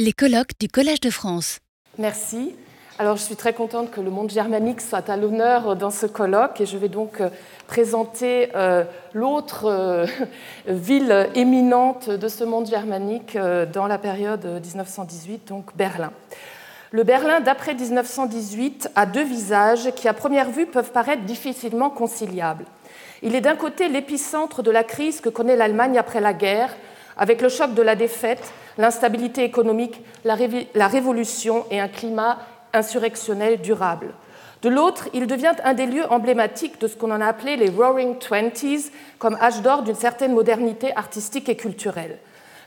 Les 0.00 0.12
colloques 0.12 0.58
du 0.58 0.66
Collège 0.66 0.98
de 0.98 1.10
France. 1.10 1.60
Merci. 1.98 2.56
Alors, 2.98 3.16
je 3.16 3.22
suis 3.22 3.36
très 3.36 3.52
contente 3.52 3.92
que 3.92 4.00
le 4.00 4.10
monde 4.10 4.28
germanique 4.28 4.80
soit 4.80 5.08
à 5.08 5.16
l'honneur 5.16 5.76
dans 5.76 5.92
ce 5.92 6.06
colloque 6.06 6.60
et 6.60 6.66
je 6.66 6.76
vais 6.76 6.88
donc 6.88 7.20
euh, 7.20 7.28
présenter 7.68 8.48
euh, 8.56 8.82
l'autre 9.12 9.66
euh, 9.66 10.04
ville 10.66 11.28
éminente 11.36 12.10
de 12.10 12.26
ce 12.26 12.42
monde 12.42 12.68
germanique 12.68 13.38
dans 13.72 13.86
la 13.86 13.98
période 13.98 14.44
1918, 14.44 15.46
donc 15.46 15.76
Berlin. 15.76 16.10
Le 16.90 17.04
Berlin 17.04 17.38
d'après 17.38 17.74
1918 17.74 18.90
a 18.96 19.06
deux 19.06 19.22
visages 19.22 19.92
qui, 19.94 20.08
à 20.08 20.12
première 20.12 20.50
vue, 20.50 20.66
peuvent 20.66 20.90
paraître 20.90 21.22
difficilement 21.22 21.90
conciliables. 21.90 22.64
Il 23.22 23.36
est 23.36 23.40
d'un 23.40 23.54
côté 23.54 23.88
l'épicentre 23.88 24.64
de 24.64 24.72
la 24.72 24.82
crise 24.82 25.20
que 25.20 25.28
connaît 25.28 25.54
l'Allemagne 25.54 25.98
après 25.98 26.20
la 26.20 26.34
guerre, 26.34 26.74
avec 27.16 27.40
le 27.42 27.48
choc 27.48 27.74
de 27.74 27.82
la 27.82 27.94
défaite, 27.94 28.52
l'instabilité 28.78 29.44
économique, 29.44 30.00
la, 30.24 30.88
révolution 30.88 31.64
et 31.70 31.80
un 31.80 31.88
climat 31.88 32.38
insurrectionnel 32.72 33.60
durable. 33.60 34.14
De 34.62 34.68
l'autre, 34.68 35.08
il 35.12 35.26
devient 35.26 35.52
un 35.62 35.74
des 35.74 35.86
lieux 35.86 36.10
emblématiques 36.10 36.80
de 36.80 36.88
ce 36.88 36.96
qu'on 36.96 37.10
en 37.10 37.20
a 37.20 37.26
appelé 37.26 37.56
les 37.56 37.68
Roaring 37.68 38.18
Twenties, 38.18 38.90
comme 39.18 39.36
âge 39.40 39.60
d'or 39.60 39.82
d'une 39.82 39.94
certaine 39.94 40.32
modernité 40.32 40.96
artistique 40.96 41.48
et 41.48 41.56
culturelle. 41.56 42.18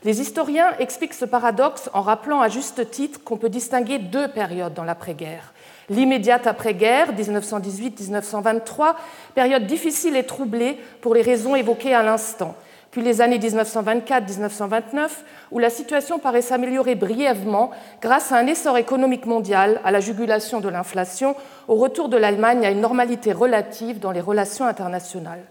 Les 0.04 0.20
historiens 0.20 0.74
expliquent 0.78 1.14
ce 1.14 1.24
paradoxe 1.24 1.90
en 1.92 2.02
rappelant 2.02 2.40
à 2.40 2.48
juste 2.48 2.88
titre 2.90 3.20
qu'on 3.24 3.36
peut 3.36 3.48
distinguer 3.48 3.98
deux 3.98 4.28
périodes 4.28 4.74
dans 4.74 4.84
l'après-guerre. 4.84 5.52
L'immédiate 5.90 6.46
après-guerre, 6.46 7.12
1918-1923, 7.14 8.94
période 9.34 9.66
difficile 9.66 10.16
et 10.16 10.24
troublée 10.24 10.78
pour 11.00 11.14
les 11.14 11.22
raisons 11.22 11.56
évoquées 11.56 11.94
à 11.94 12.04
l'instant, 12.04 12.54
puis 12.90 13.02
les 13.02 13.20
années 13.20 13.38
1924-1929, 13.38 15.10
où 15.50 15.58
la 15.58 15.70
situation 15.70 16.18
paraît 16.18 16.42
s'améliorer 16.42 16.94
brièvement 16.94 17.70
grâce 18.00 18.32
à 18.32 18.36
un 18.36 18.46
essor 18.46 18.78
économique 18.78 19.26
mondial, 19.26 19.80
à 19.84 19.90
la 19.90 20.00
jugulation 20.00 20.60
de 20.60 20.68
l'inflation, 20.68 21.36
au 21.68 21.74
retour 21.74 22.08
de 22.08 22.16
l'Allemagne 22.16 22.64
à 22.64 22.70
une 22.70 22.80
normalité 22.80 23.32
relative 23.32 23.98
dans 23.98 24.12
les 24.12 24.20
relations 24.20 24.64
internationales. 24.64 25.44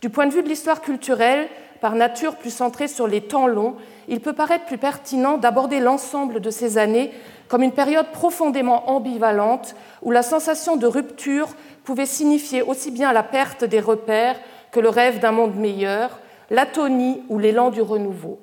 Du 0.00 0.10
point 0.10 0.26
de 0.26 0.32
vue 0.32 0.44
de 0.44 0.48
l'histoire 0.48 0.80
culturelle, 0.80 1.48
par 1.80 1.94
nature 1.94 2.36
plus 2.36 2.50
centrée 2.50 2.88
sur 2.88 3.06
les 3.06 3.20
temps 3.20 3.46
longs, 3.46 3.76
il 4.08 4.20
peut 4.20 4.32
paraître 4.32 4.64
plus 4.64 4.78
pertinent 4.78 5.38
d'aborder 5.38 5.80
l'ensemble 5.80 6.40
de 6.40 6.50
ces 6.50 6.78
années 6.78 7.12
comme 7.48 7.62
une 7.62 7.72
période 7.72 8.08
profondément 8.12 8.90
ambivalente 8.90 9.74
où 10.02 10.10
la 10.10 10.22
sensation 10.22 10.76
de 10.76 10.86
rupture 10.86 11.48
pouvait 11.84 12.06
signifier 12.06 12.62
aussi 12.62 12.90
bien 12.90 13.12
la 13.12 13.22
perte 13.22 13.64
des 13.64 13.80
repères 13.80 14.36
que 14.70 14.80
le 14.80 14.88
rêve 14.88 15.20
d'un 15.20 15.32
monde 15.32 15.56
meilleur, 15.56 16.18
l'atonie 16.50 17.22
ou 17.28 17.38
l'élan 17.38 17.70
du 17.70 17.82
renouveau. 17.82 18.40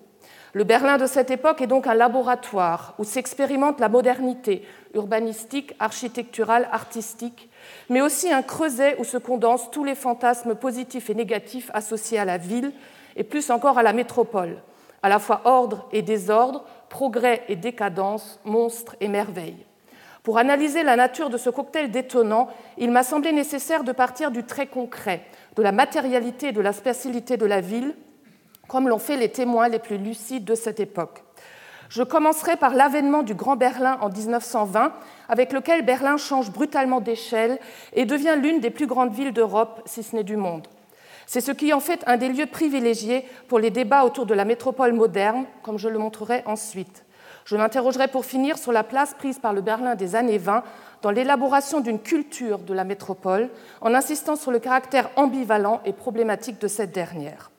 Le 0.54 0.64
Berlin 0.64 0.98
de 0.98 1.06
cette 1.06 1.32
époque 1.32 1.62
est 1.62 1.68
donc 1.68 1.86
un 1.86 1.94
laboratoire 1.94 2.94
où 2.98 3.04
s'expérimente 3.04 3.82
la 3.82 3.90
modernité 3.90 4.66
urbanistique, 4.94 5.76
architecturale, 5.80 6.70
artistique, 6.72 7.50
mais 7.90 8.02
aussi 8.02 8.32
un 8.32 8.42
creuset 8.42 8.96
où 9.00 9.04
se 9.04 9.18
condensent 9.18 9.70
tous 9.70 9.84
les 9.84 9.96
fantasmes 9.96 10.56
positifs 10.56 11.10
et 11.10 11.16
négatifs 11.16 11.70
associés 11.74 12.20
à 12.20 12.26
la 12.26 12.38
ville, 12.38 12.72
et 13.18 13.26
plus 13.26 13.50
encore 13.50 13.78
à 13.78 13.84
la 13.84 13.92
métropole, 13.92 14.62
à 15.04 15.10
la 15.10 15.20
fois 15.20 15.42
ordre 15.44 15.90
et 15.92 16.02
désordre, 16.02 16.64
progrès 16.88 17.44
et 17.50 17.58
décadence, 17.58 18.40
monstre 18.46 18.96
et 19.02 19.10
merveille. 19.10 19.66
Pour 20.24 20.38
analyser 20.38 20.84
la 20.84 20.96
nature 20.96 21.30
de 21.30 21.38
ce 21.38 21.50
cocktail 21.50 21.92
détonnant, 21.92 22.48
il 22.78 22.92
m'a 22.92 23.04
semblé 23.04 23.32
nécessaire 23.32 23.84
de 23.84 23.92
partir 23.92 24.32
du 24.32 24.44
très 24.44 24.68
concret, 24.68 25.22
de 25.56 25.64
la 25.64 25.72
matérialité 25.72 26.48
et 26.48 26.52
de 26.52 26.62
la 26.62 26.74
spatialité 26.74 27.38
de 27.38 27.46
la 27.46 27.62
ville, 27.62 27.96
comme 28.68 28.90
l'ont 28.90 29.00
fait 29.00 29.18
les 29.18 29.30
témoins 29.30 29.68
les 29.68 29.80
plus 29.80 29.98
lucides 29.98 30.46
de 30.46 30.56
cette 30.56 30.80
époque. 30.80 31.24
Je 31.90 32.04
commencerai 32.04 32.56
par 32.56 32.74
l'avènement 32.74 33.24
du 33.24 33.36
Grand 33.36 33.56
Berlin 33.56 33.98
en 34.02 34.10
1920, 34.10 34.92
avec 35.30 35.54
lequel 35.54 35.86
Berlin 35.86 36.18
change 36.18 36.52
brutalement 36.52 37.00
d'échelle 37.00 37.60
et 37.94 38.06
devient 38.06 38.36
l'une 38.42 38.60
des 38.60 38.72
plus 38.72 38.88
grandes 38.88 39.14
villes 39.14 39.34
d'Europe, 39.34 39.82
si 39.86 40.02
ce 40.02 40.16
n'est 40.16 40.24
du 40.24 40.36
monde. 40.36 40.68
C'est 41.28 41.42
ce 41.42 41.52
qui 41.52 41.74
en 41.74 41.80
fait 41.80 42.04
un 42.08 42.18
des 42.18 42.30
lieux 42.30 42.46
privilégiés 42.46 43.26
pour 43.48 43.60
les 43.60 43.72
débats 43.72 44.04
autour 44.04 44.26
de 44.26 44.34
la 44.34 44.46
métropole 44.46 44.94
moderne, 44.94 45.46
comme 45.64 45.78
je 45.78 45.90
le 45.90 46.00
montrerai 46.00 46.44
ensuite. 46.46 47.05
Je 47.46 47.56
m'interrogerai 47.56 48.08
pour 48.08 48.26
finir 48.26 48.58
sur 48.58 48.72
la 48.72 48.84
place 48.84 49.14
prise 49.14 49.38
par 49.38 49.54
le 49.54 49.62
Berlin 49.62 49.94
des 49.94 50.16
années 50.16 50.40
20 50.40 50.64
dans 51.04 51.12
l'élaboration 51.12 51.80
d'une 51.80 52.00
culture 52.00 52.58
de 52.58 52.74
la 52.74 52.84
métropole, 52.84 53.50
en 53.82 53.94
insistant 53.94 54.36
sur 54.36 54.52
le 54.52 54.58
caractère 54.58 55.12
ambivalent 55.16 55.80
et 55.86 55.94
problématique 55.94 56.60
de 56.60 56.68
cette 56.68 56.92
dernière. 56.92 57.52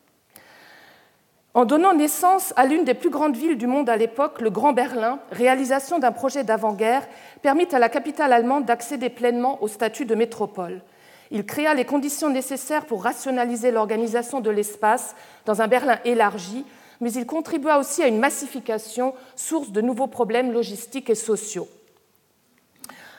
En 1.55 1.65
donnant 1.65 1.95
naissance 1.95 2.53
à 2.57 2.67
l'une 2.67 2.85
des 2.85 2.95
plus 2.95 3.11
grandes 3.11 3.37
villes 3.37 3.57
du 3.57 3.69
monde 3.69 3.89
à 3.89 3.97
l'époque, 3.97 4.41
le 4.41 4.51
Grand 4.51 4.73
Berlin, 4.73 5.21
réalisation 5.31 6.01
d'un 6.01 6.13
projet 6.13 6.43
d'avant-guerre, 6.43 7.07
permit 7.41 7.69
à 7.71 7.79
la 7.79 7.89
capitale 7.89 8.33
allemande 8.33 8.65
d'accéder 8.65 9.09
pleinement 9.09 9.63
au 9.63 9.69
statut 9.69 10.05
de 10.05 10.17
métropole. 10.17 10.83
Il 11.31 11.47
créa 11.47 11.75
les 11.75 11.85
conditions 11.85 12.29
nécessaires 12.29 12.87
pour 12.87 13.05
rationaliser 13.05 13.71
l'organisation 13.71 14.41
de 14.41 14.51
l'espace 14.51 15.15
dans 15.45 15.63
un 15.63 15.69
Berlin 15.69 15.99
élargi, 16.05 16.65
mais 17.01 17.13
il 17.13 17.27
contribua 17.27 17.79
aussi 17.79 18.03
à 18.03 18.09
une 18.09 18.19
massification, 18.19 19.15
source 19.35 19.73
de 19.73 19.81
nouveaux 19.81 20.07
problèmes 20.07 20.53
logistiques 20.53 21.11
et 21.11 21.15
sociaux. 21.15 21.69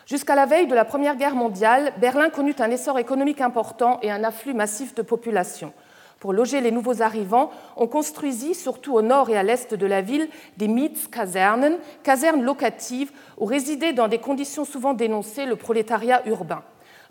Jusqu'à 0.05 0.35
la 0.35 0.45
veille 0.45 0.67
de 0.67 0.75
la 0.75 0.85
Première 0.85 1.17
Guerre 1.17 1.35
mondiale, 1.35 1.93
Berlin 1.99 2.29
connut 2.29 2.55
un 2.59 2.71
essor 2.71 2.97
économique 2.97 3.41
important 3.41 3.99
et 4.01 4.09
un 4.09 4.23
afflux 4.23 4.53
massif 4.53 4.95
de 4.95 5.01
population. 5.01 5.73
Pour 6.19 6.33
loger 6.33 6.61
les 6.61 6.71
nouveaux 6.71 7.01
arrivants, 7.01 7.51
on 7.75 7.88
construisit, 7.88 8.55
surtout 8.55 8.93
au 8.93 9.01
nord 9.01 9.29
et 9.29 9.38
à 9.38 9.43
l'est 9.43 9.73
de 9.73 9.85
la 9.85 10.01
ville, 10.01 10.29
des 10.55 10.67
Mietskasernen, 10.67 11.77
casernes 12.03 12.41
locatives 12.41 13.11
où 13.38 13.45
résidait 13.45 13.94
dans 13.94 14.07
des 14.07 14.17
conditions 14.17 14.65
souvent 14.65 14.94
dénoncées 14.94 15.45
le 15.45 15.57
prolétariat 15.57 16.25
urbain. 16.25 16.63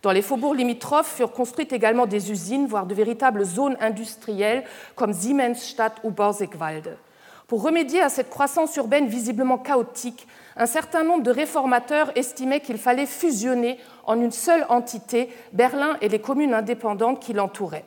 Dans 0.03 0.12
les 0.12 0.23
faubourgs 0.23 0.55
limitrophes 0.55 1.17
furent 1.17 1.33
construites 1.33 1.73
également 1.73 2.07
des 2.07 2.31
usines, 2.31 2.67
voire 2.67 2.87
de 2.87 2.95
véritables 2.95 3.45
zones 3.45 3.77
industrielles 3.81 4.65
comme 4.95 5.12
Siemensstadt 5.12 5.99
ou 6.05 6.11
Borsigwalde. 6.11 6.97
Pour 7.47 7.62
remédier 7.62 8.03
à 8.03 8.09
cette 8.09 8.29
croissance 8.29 8.75
urbaine 8.77 9.07
visiblement 9.07 9.59
chaotique, 9.59 10.27
un 10.57 10.67
certain 10.67 11.05
nombre 11.05 11.23
de 11.23 11.31
réformateurs 11.31 12.11
estimaient 12.17 12.61
qu'il 12.61 12.79
fallait 12.79 13.07
fusionner 13.07 13.79
en 14.05 14.21
une 14.21 14.33
seule 14.33 14.67
entité 14.69 15.29
Berlin 15.53 15.97
et 16.01 16.09
les 16.09 16.19
communes 16.19 16.55
indépendantes 16.55 17.21
qui 17.21 17.33
l'entouraient. 17.33 17.84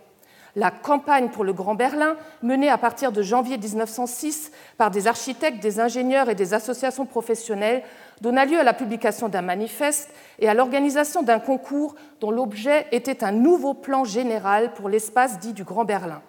La 0.55 0.71
campagne 0.71 1.29
pour 1.29 1.43
le 1.43 1.53
Grand 1.53 1.75
Berlin, 1.75 2.15
menée 2.41 2.69
à 2.69 2.77
partir 2.77 3.11
de 3.11 3.21
janvier 3.21 3.57
1906 3.57 4.51
par 4.77 4.91
des 4.91 5.07
architectes, 5.07 5.61
des 5.61 5.79
ingénieurs 5.79 6.29
et 6.29 6.35
des 6.35 6.53
associations 6.53 7.05
professionnelles, 7.05 7.83
donna 8.21 8.45
lieu 8.45 8.59
à 8.59 8.63
la 8.63 8.73
publication 8.73 9.29
d'un 9.29 9.41
manifeste 9.41 10.09
et 10.39 10.49
à 10.49 10.53
l'organisation 10.53 11.23
d'un 11.23 11.39
concours 11.39 11.95
dont 12.19 12.31
l'objet 12.31 12.87
était 12.91 13.23
un 13.23 13.31
nouveau 13.31 13.73
plan 13.73 14.03
général 14.03 14.73
pour 14.73 14.89
l'espace 14.89 15.39
dit 15.39 15.53
du 15.53 15.63
Grand 15.63 15.85
Berlin. 15.85 16.21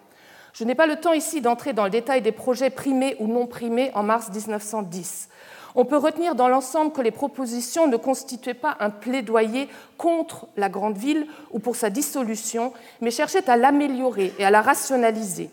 Je 0.53 0.63
n'ai 0.63 0.75
pas 0.75 0.87
le 0.87 0.97
temps 0.97 1.13
ici 1.13 1.41
d'entrer 1.41 1.73
dans 1.73 1.85
le 1.85 1.89
détail 1.89 2.21
des 2.21 2.31
projets 2.31 2.69
primés 2.69 3.15
ou 3.19 3.27
non 3.27 3.47
primés 3.47 3.91
en 3.93 4.03
mars 4.03 4.29
1910. 4.29 5.29
On 5.75 5.85
peut 5.85 5.97
retenir 5.97 6.35
dans 6.35 6.49
l'ensemble 6.49 6.91
que 6.91 7.01
les 7.01 7.11
propositions 7.11 7.87
ne 7.87 7.95
constituaient 7.95 8.53
pas 8.53 8.75
un 8.81 8.89
plaidoyer 8.89 9.69
contre 9.97 10.47
la 10.57 10.67
grande 10.67 10.97
ville 10.97 11.27
ou 11.51 11.59
pour 11.59 11.77
sa 11.77 11.89
dissolution, 11.89 12.73
mais 12.99 13.11
cherchaient 13.11 13.49
à 13.49 13.55
l'améliorer 13.55 14.33
et 14.37 14.43
à 14.43 14.51
la 14.51 14.61
rationaliser. 14.61 15.49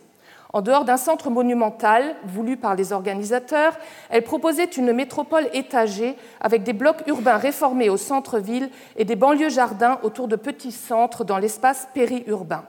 En 0.52 0.62
dehors 0.62 0.86
d'un 0.86 0.96
centre 0.96 1.28
monumental 1.28 2.16
voulu 2.24 2.56
par 2.56 2.74
les 2.74 2.92
organisateurs, 2.92 3.76
elle 4.08 4.24
proposait 4.24 4.64
une 4.64 4.94
métropole 4.94 5.46
étagée 5.52 6.16
avec 6.40 6.62
des 6.62 6.72
blocs 6.72 7.06
urbains 7.06 7.36
réformés 7.36 7.90
au 7.90 7.98
centre-ville 7.98 8.70
et 8.96 9.04
des 9.04 9.16
banlieues 9.16 9.50
jardins 9.50 9.98
autour 10.02 10.26
de 10.26 10.36
petits 10.36 10.72
centres 10.72 11.24
dans 11.24 11.36
l'espace 11.36 11.86
périurbain. 11.92 12.64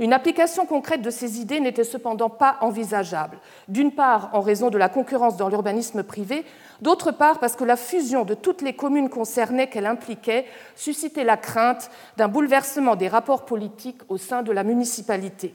Une 0.00 0.12
application 0.12 0.66
concrète 0.66 1.02
de 1.02 1.10
ces 1.10 1.40
idées 1.40 1.60
n'était 1.60 1.84
cependant 1.84 2.28
pas 2.28 2.56
envisageable, 2.60 3.38
d'une 3.68 3.92
part 3.92 4.30
en 4.32 4.40
raison 4.40 4.68
de 4.68 4.76
la 4.76 4.88
concurrence 4.88 5.36
dans 5.36 5.48
l'urbanisme 5.48 6.02
privé, 6.02 6.44
d'autre 6.82 7.12
part 7.12 7.38
parce 7.38 7.54
que 7.54 7.64
la 7.64 7.76
fusion 7.76 8.24
de 8.24 8.34
toutes 8.34 8.60
les 8.60 8.74
communes 8.74 9.08
concernées 9.08 9.68
qu'elle 9.68 9.86
impliquait 9.86 10.46
suscitait 10.74 11.24
la 11.24 11.36
crainte 11.36 11.90
d'un 12.16 12.28
bouleversement 12.28 12.96
des 12.96 13.08
rapports 13.08 13.44
politiques 13.44 14.02
au 14.08 14.18
sein 14.18 14.42
de 14.42 14.52
la 14.52 14.64
municipalité. 14.64 15.54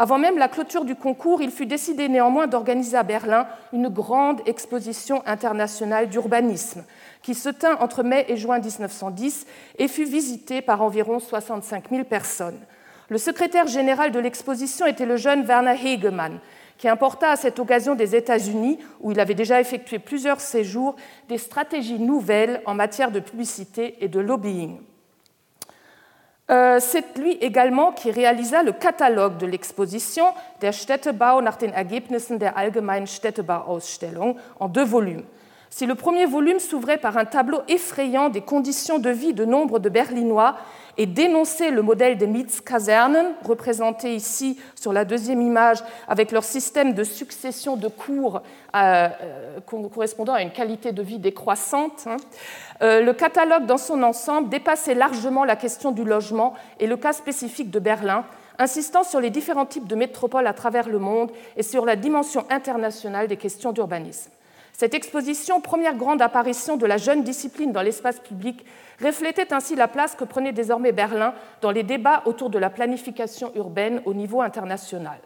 Avant 0.00 0.16
même 0.16 0.38
la 0.38 0.46
clôture 0.46 0.84
du 0.84 0.94
concours, 0.94 1.42
il 1.42 1.50
fut 1.50 1.66
décidé 1.66 2.08
néanmoins 2.08 2.46
d'organiser 2.46 2.96
à 2.96 3.02
Berlin 3.02 3.48
une 3.72 3.88
grande 3.88 4.40
exposition 4.46 5.24
internationale 5.26 6.08
d'urbanisme 6.08 6.84
qui 7.20 7.34
se 7.34 7.48
tint 7.48 7.76
entre 7.80 8.04
mai 8.04 8.24
et 8.28 8.36
juin 8.36 8.60
1910 8.60 9.44
et 9.76 9.88
fut 9.88 10.04
visitée 10.04 10.62
par 10.62 10.82
environ 10.82 11.18
65 11.18 11.90
000 11.90 12.04
personnes. 12.04 12.60
Le 13.08 13.18
secrétaire 13.18 13.66
général 13.66 14.12
de 14.12 14.20
l'exposition 14.20 14.86
était 14.86 15.04
le 15.04 15.16
jeune 15.16 15.42
Werner 15.42 15.74
Hegemann, 15.84 16.38
qui 16.76 16.86
importa 16.86 17.32
à 17.32 17.36
cette 17.36 17.58
occasion 17.58 17.96
des 17.96 18.14
États-Unis, 18.14 18.78
où 19.00 19.10
il 19.10 19.18
avait 19.18 19.34
déjà 19.34 19.60
effectué 19.60 19.98
plusieurs 19.98 20.40
séjours, 20.40 20.94
des 21.28 21.38
stratégies 21.38 21.98
nouvelles 21.98 22.62
en 22.66 22.74
matière 22.74 23.10
de 23.10 23.18
publicité 23.18 23.96
et 24.00 24.06
de 24.06 24.20
lobbying. 24.20 24.78
Euh, 26.50 26.78
c'est 26.80 27.18
lui 27.18 27.32
également 27.42 27.92
qui 27.92 28.10
réalisa 28.10 28.62
le 28.62 28.72
catalogue 28.72 29.36
de 29.36 29.44
l'exposition 29.44 30.24
Der 30.62 30.72
Städtebau 30.72 31.42
nach 31.42 31.56
den 31.56 31.74
Ergebnissen 31.74 32.38
der 32.38 32.56
Allgemeinen 32.56 33.06
Städtebauausstellung 33.06 34.36
en 34.58 34.68
deux 34.68 34.84
volumes. 34.84 35.24
Si 35.68 35.84
le 35.84 35.94
premier 35.94 36.24
volume 36.24 36.58
s'ouvrait 36.58 36.96
par 36.96 37.18
un 37.18 37.26
tableau 37.26 37.60
effrayant 37.68 38.30
des 38.30 38.40
conditions 38.40 38.98
de 38.98 39.10
vie 39.10 39.34
de 39.34 39.44
nombre 39.44 39.78
de 39.78 39.90
Berlinois 39.90 40.56
et 40.98 41.06
dénonçait 41.06 41.70
le 41.70 41.80
modèle 41.80 42.18
des 42.18 42.26
Mietskasernen, 42.26 43.34
représenté 43.44 44.16
ici 44.16 44.60
sur 44.74 44.92
la 44.92 45.04
deuxième 45.04 45.40
image 45.40 45.78
avec 46.08 46.32
leur 46.32 46.42
système 46.42 46.92
de 46.92 47.04
succession 47.04 47.76
de 47.76 47.86
cours 47.86 48.42
euh, 48.74 49.08
euh, 49.22 49.60
correspondant 49.94 50.34
à 50.34 50.42
une 50.42 50.50
qualité 50.50 50.90
de 50.90 51.02
vie 51.02 51.20
décroissante, 51.20 52.06
hein, 52.06 52.16
euh, 52.82 53.00
le 53.00 53.12
catalogue 53.12 53.64
dans 53.64 53.78
son 53.78 54.02
ensemble 54.02 54.48
dépassait 54.48 54.94
largement 54.94 55.44
la 55.44 55.54
question 55.54 55.92
du 55.92 56.02
logement 56.02 56.54
et 56.80 56.88
le 56.88 56.96
cas 56.96 57.12
spécifique 57.12 57.70
de 57.70 57.78
Berlin, 57.78 58.24
insistant 58.58 59.04
sur 59.04 59.20
les 59.20 59.30
différents 59.30 59.66
types 59.66 59.86
de 59.86 59.94
métropoles 59.94 60.48
à 60.48 60.52
travers 60.52 60.88
le 60.88 60.98
monde 60.98 61.30
et 61.56 61.62
sur 61.62 61.86
la 61.86 61.94
dimension 61.94 62.44
internationale 62.50 63.28
des 63.28 63.36
questions 63.36 63.70
d'urbanisme. 63.70 64.32
Cette 64.72 64.94
exposition, 64.94 65.60
première 65.60 65.96
grande 65.96 66.22
apparition 66.22 66.76
de 66.76 66.86
la 66.86 66.98
jeune 66.98 67.24
discipline 67.24 67.72
dans 67.72 67.82
l'espace 67.82 68.20
public, 68.20 68.64
reflétait 69.02 69.52
ainsi 69.52 69.76
la 69.76 69.88
place 69.88 70.14
que 70.14 70.24
prenait 70.24 70.52
désormais 70.52 70.92
Berlin 70.92 71.34
dans 71.60 71.70
les 71.70 71.82
débats 71.82 72.22
autour 72.24 72.50
de 72.50 72.58
la 72.58 72.70
planification 72.70 73.52
urbaine 73.54 74.02
au 74.04 74.14
niveau 74.14 74.40
international. 74.40 75.18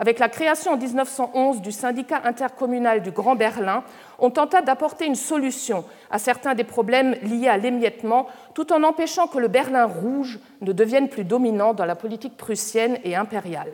Avec 0.00 0.20
la 0.20 0.28
création 0.28 0.72
en 0.72 0.76
1911 0.76 1.60
du 1.60 1.72
syndicat 1.72 2.20
intercommunal 2.22 3.02
du 3.02 3.10
Grand 3.10 3.34
Berlin, 3.34 3.82
on 4.20 4.30
tenta 4.30 4.62
d'apporter 4.62 5.06
une 5.06 5.16
solution 5.16 5.84
à 6.08 6.20
certains 6.20 6.54
des 6.54 6.62
problèmes 6.62 7.16
liés 7.22 7.48
à 7.48 7.56
l'émiettement, 7.56 8.28
tout 8.54 8.72
en 8.72 8.84
empêchant 8.84 9.26
que 9.26 9.38
le 9.38 9.48
Berlin 9.48 9.86
rouge 9.86 10.38
ne 10.60 10.72
devienne 10.72 11.08
plus 11.08 11.24
dominant 11.24 11.74
dans 11.74 11.84
la 11.84 11.96
politique 11.96 12.36
prussienne 12.36 12.98
et 13.02 13.16
impériale. 13.16 13.72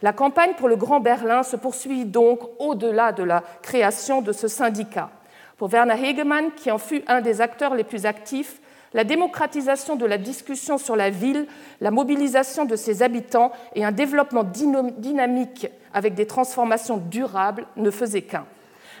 La 0.00 0.14
campagne 0.14 0.54
pour 0.54 0.68
le 0.68 0.76
Grand 0.76 1.00
Berlin 1.00 1.42
se 1.42 1.56
poursuit 1.56 2.06
donc 2.06 2.40
au-delà 2.58 3.12
de 3.12 3.22
la 3.22 3.42
création 3.60 4.22
de 4.22 4.32
ce 4.32 4.48
syndicat. 4.48 5.10
Pour 5.58 5.68
Werner 5.68 6.02
Hegemann, 6.02 6.52
qui 6.56 6.70
en 6.70 6.78
fut 6.78 7.02
un 7.06 7.20
des 7.20 7.42
acteurs 7.42 7.74
les 7.74 7.84
plus 7.84 8.06
actifs, 8.06 8.60
la 8.96 9.04
démocratisation 9.04 9.94
de 9.94 10.06
la 10.06 10.16
discussion 10.16 10.78
sur 10.78 10.96
la 10.96 11.10
ville, 11.10 11.46
la 11.82 11.90
mobilisation 11.90 12.64
de 12.64 12.76
ses 12.76 13.02
habitants 13.02 13.52
et 13.74 13.84
un 13.84 13.92
développement 13.92 14.42
dynamique 14.42 15.68
avec 15.92 16.14
des 16.14 16.26
transformations 16.26 16.96
durables 16.96 17.66
ne 17.76 17.90
faisaient 17.90 18.22
qu'un. 18.22 18.46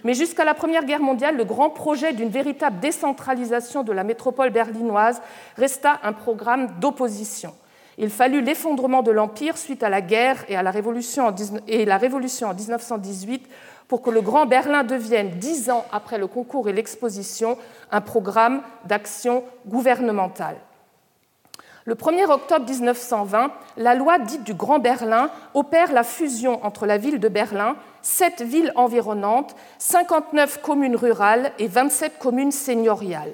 Mais 0.04 0.12
jusqu'à 0.12 0.44
la 0.44 0.52
Première 0.52 0.84
Guerre 0.84 1.00
mondiale, 1.00 1.38
le 1.38 1.46
grand 1.46 1.70
projet 1.70 2.12
d'une 2.12 2.28
véritable 2.28 2.78
décentralisation 2.78 3.84
de 3.84 3.92
la 3.92 4.04
métropole 4.04 4.50
berlinoise 4.50 5.22
resta 5.56 5.98
un 6.02 6.12
programme 6.12 6.78
d'opposition. 6.78 7.54
Il 7.96 8.10
fallut 8.10 8.42
l'effondrement 8.42 9.02
de 9.02 9.10
l'Empire 9.10 9.56
suite 9.56 9.82
à 9.82 9.88
la 9.88 10.02
guerre 10.02 10.44
et, 10.50 10.56
à 10.56 10.62
la, 10.62 10.70
révolution 10.70 11.24
en, 11.24 11.30
en 11.30 12.54
1918 12.54 13.48
pour 13.88 14.02
que 14.02 14.10
le 14.10 14.20
Grand 14.20 14.46
Berlin 14.46 14.84
devienne, 14.84 15.30
dix 15.38 15.70
ans 15.70 15.84
après 15.92 16.18
le 16.18 16.26
concours 16.26 16.68
et 16.68 16.72
l'exposition, 16.72 17.56
un 17.90 18.00
programme 18.00 18.62
d'action 18.84 19.44
gouvernementale. 19.66 20.56
Le 21.84 21.94
1er 21.94 22.28
octobre 22.28 22.68
1920, 22.68 23.52
la 23.76 23.94
loi 23.94 24.18
dite 24.18 24.42
du 24.42 24.54
Grand 24.54 24.80
Berlin 24.80 25.30
opère 25.54 25.92
la 25.92 26.02
fusion 26.02 26.64
entre 26.64 26.84
la 26.84 26.98
ville 26.98 27.20
de 27.20 27.28
Berlin, 27.28 27.76
sept 28.02 28.42
villes 28.42 28.72
environnantes, 28.74 29.54
59 29.78 30.62
communes 30.62 30.96
rurales 30.96 31.52
et 31.60 31.68
27 31.68 32.18
communes 32.18 32.50
seigneuriales. 32.50 33.32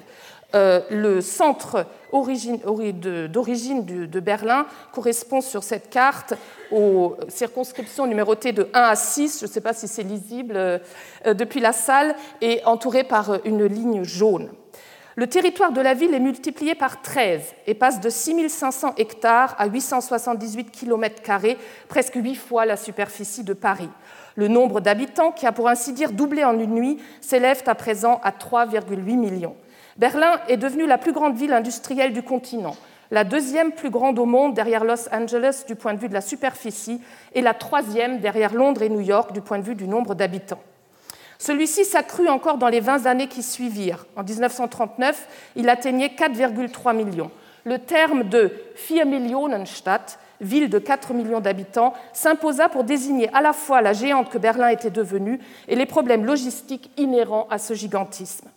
Euh, 0.55 0.81
le 0.91 1.21
centre 1.21 1.87
d'origine 2.11 3.85
de 3.85 4.19
Berlin 4.19 4.67
correspond 4.91 5.41
sur 5.41 5.63
cette 5.63 5.89
carte 5.89 6.35
aux 6.71 7.17
circonscriptions 7.27 8.05
numérotées 8.05 8.51
de 8.51 8.69
1 8.73 8.79
à 8.79 8.95
6, 8.95 9.39
je 9.39 9.45
ne 9.45 9.49
sais 9.49 9.61
pas 9.61 9.73
si 9.73 9.87
c'est 9.87 10.03
lisible 10.03 10.53
euh, 10.55 10.77
depuis 11.25 11.59
la 11.59 11.73
salle, 11.73 12.15
et 12.41 12.61
entouré 12.65 13.03
par 13.03 13.39
une 13.45 13.65
ligne 13.65 14.03
jaune. 14.03 14.49
Le 15.15 15.27
territoire 15.27 15.71
de 15.71 15.81
la 15.81 15.93
ville 15.93 16.13
est 16.13 16.19
multiplié 16.19 16.73
par 16.73 17.01
13 17.01 17.41
et 17.67 17.75
passe 17.75 17.99
de 17.99 18.09
6500 18.09 18.95
hectares 18.97 19.55
à 19.59 19.67
878 19.67 20.71
km, 20.71 21.21
presque 21.87 22.15
huit 22.15 22.35
fois 22.35 22.65
la 22.65 22.77
superficie 22.77 23.43
de 23.43 23.53
Paris. 23.53 23.89
Le 24.35 24.47
nombre 24.47 24.81
d'habitants, 24.81 25.31
qui 25.31 25.45
a 25.45 25.51
pour 25.51 25.69
ainsi 25.69 25.93
dire 25.93 26.11
doublé 26.11 26.43
en 26.43 26.57
une 26.59 26.73
nuit, 26.73 26.97
s'élève 27.21 27.61
à 27.67 27.75
présent 27.75 28.19
à 28.23 28.31
3,8 28.31 29.15
millions. 29.15 29.55
Berlin 29.97 30.39
est 30.47 30.57
devenue 30.57 30.87
la 30.87 30.97
plus 30.97 31.11
grande 31.11 31.35
ville 31.35 31.53
industrielle 31.53 32.13
du 32.13 32.23
continent, 32.23 32.75
la 33.11 33.23
deuxième 33.23 33.71
plus 33.73 33.91
grande 33.91 34.17
au 34.17 34.25
monde 34.25 34.55
derrière 34.55 34.83
Los 34.83 35.07
Angeles 35.11 35.65
du 35.67 35.75
point 35.75 35.93
de 35.93 35.99
vue 35.99 36.09
de 36.09 36.15
la 36.15 36.21
superficie 36.21 36.99
et 37.33 37.41
la 37.41 37.53
troisième 37.53 38.19
derrière 38.19 38.55
Londres 38.55 38.81
et 38.81 38.89
New 38.89 39.01
York 39.01 39.33
du 39.33 39.41
point 39.41 39.59
de 39.59 39.63
vue 39.63 39.75
du 39.75 39.87
nombre 39.87 40.15
d'habitants. 40.15 40.61
Celui-ci 41.37 41.85
s'accrut 41.85 42.27
encore 42.27 42.57
dans 42.57 42.69
les 42.69 42.79
20 42.79 43.05
années 43.05 43.27
qui 43.27 43.43
suivirent. 43.43 44.07
En 44.15 44.23
1939, 44.23 45.27
il 45.57 45.69
atteignait 45.69 46.07
4,3 46.07 46.95
millions. 46.95 47.29
Le 47.63 47.77
terme 47.77 48.23
de 48.23 48.51
Vier 48.87 49.05
Millionenstadt, 49.05 50.17
ville 50.41 50.69
de 50.69 50.79
4 50.79 51.13
millions 51.13 51.39
d'habitants, 51.39 51.93
s'imposa 52.13 52.67
pour 52.67 52.83
désigner 52.83 53.29
à 53.33 53.41
la 53.41 53.53
fois 53.53 53.81
la 53.81 53.93
géante 53.93 54.29
que 54.29 54.39
Berlin 54.39 54.69
était 54.69 54.89
devenue 54.89 55.39
et 55.67 55.75
les 55.75 55.85
problèmes 55.85 56.25
logistiques 56.25 56.89
inhérents 56.97 57.47
à 57.51 57.59
ce 57.59 57.73
gigantisme. 57.73 58.49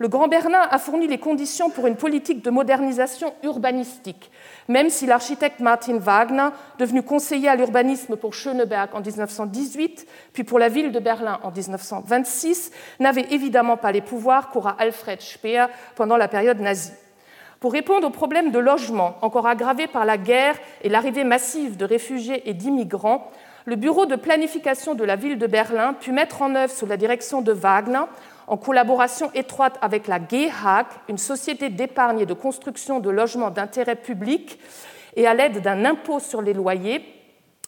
Le 0.00 0.06
Grand 0.06 0.28
Berlin 0.28 0.60
a 0.70 0.78
fourni 0.78 1.08
les 1.08 1.18
conditions 1.18 1.70
pour 1.70 1.88
une 1.88 1.96
politique 1.96 2.44
de 2.44 2.50
modernisation 2.50 3.34
urbanistique, 3.42 4.30
même 4.68 4.90
si 4.90 5.06
l'architecte 5.06 5.58
Martin 5.58 5.98
Wagner, 5.98 6.50
devenu 6.78 7.02
conseiller 7.02 7.48
à 7.48 7.56
l'urbanisme 7.56 8.14
pour 8.14 8.32
Schöneberg 8.32 8.90
en 8.94 9.00
1918, 9.00 10.06
puis 10.32 10.44
pour 10.44 10.60
la 10.60 10.68
ville 10.68 10.92
de 10.92 11.00
Berlin 11.00 11.40
en 11.42 11.50
1926, 11.50 12.70
n'avait 13.00 13.26
évidemment 13.32 13.76
pas 13.76 13.90
les 13.90 14.00
pouvoirs 14.00 14.50
qu'aura 14.50 14.76
Alfred 14.78 15.20
Speer 15.20 15.66
pendant 15.96 16.16
la 16.16 16.28
période 16.28 16.60
nazie. 16.60 16.92
Pour 17.58 17.72
répondre 17.72 18.06
aux 18.06 18.10
problèmes 18.10 18.52
de 18.52 18.60
logement, 18.60 19.16
encore 19.20 19.48
aggravés 19.48 19.88
par 19.88 20.04
la 20.04 20.16
guerre 20.16 20.54
et 20.82 20.88
l'arrivée 20.88 21.24
massive 21.24 21.76
de 21.76 21.84
réfugiés 21.84 22.48
et 22.48 22.54
d'immigrants, 22.54 23.32
le 23.64 23.74
bureau 23.74 24.06
de 24.06 24.14
planification 24.14 24.94
de 24.94 25.02
la 25.02 25.16
ville 25.16 25.38
de 25.38 25.46
Berlin 25.48 25.92
put 25.92 26.12
mettre 26.12 26.40
en 26.40 26.54
œuvre, 26.54 26.72
sous 26.72 26.86
la 26.86 26.96
direction 26.96 27.42
de 27.42 27.50
Wagner, 27.52 28.04
en 28.48 28.56
collaboration 28.56 29.30
étroite 29.34 29.78
avec 29.82 30.06
la 30.06 30.18
GEHAG, 30.18 30.86
une 31.08 31.18
société 31.18 31.68
d'épargne 31.68 32.20
et 32.20 32.26
de 32.26 32.34
construction 32.34 32.98
de 32.98 33.10
logements 33.10 33.50
d'intérêt 33.50 33.96
public, 33.96 34.58
et 35.16 35.26
à 35.26 35.34
l'aide 35.34 35.60
d'un 35.60 35.84
impôt 35.84 36.18
sur 36.18 36.42
les 36.42 36.54
loyers, 36.54 37.04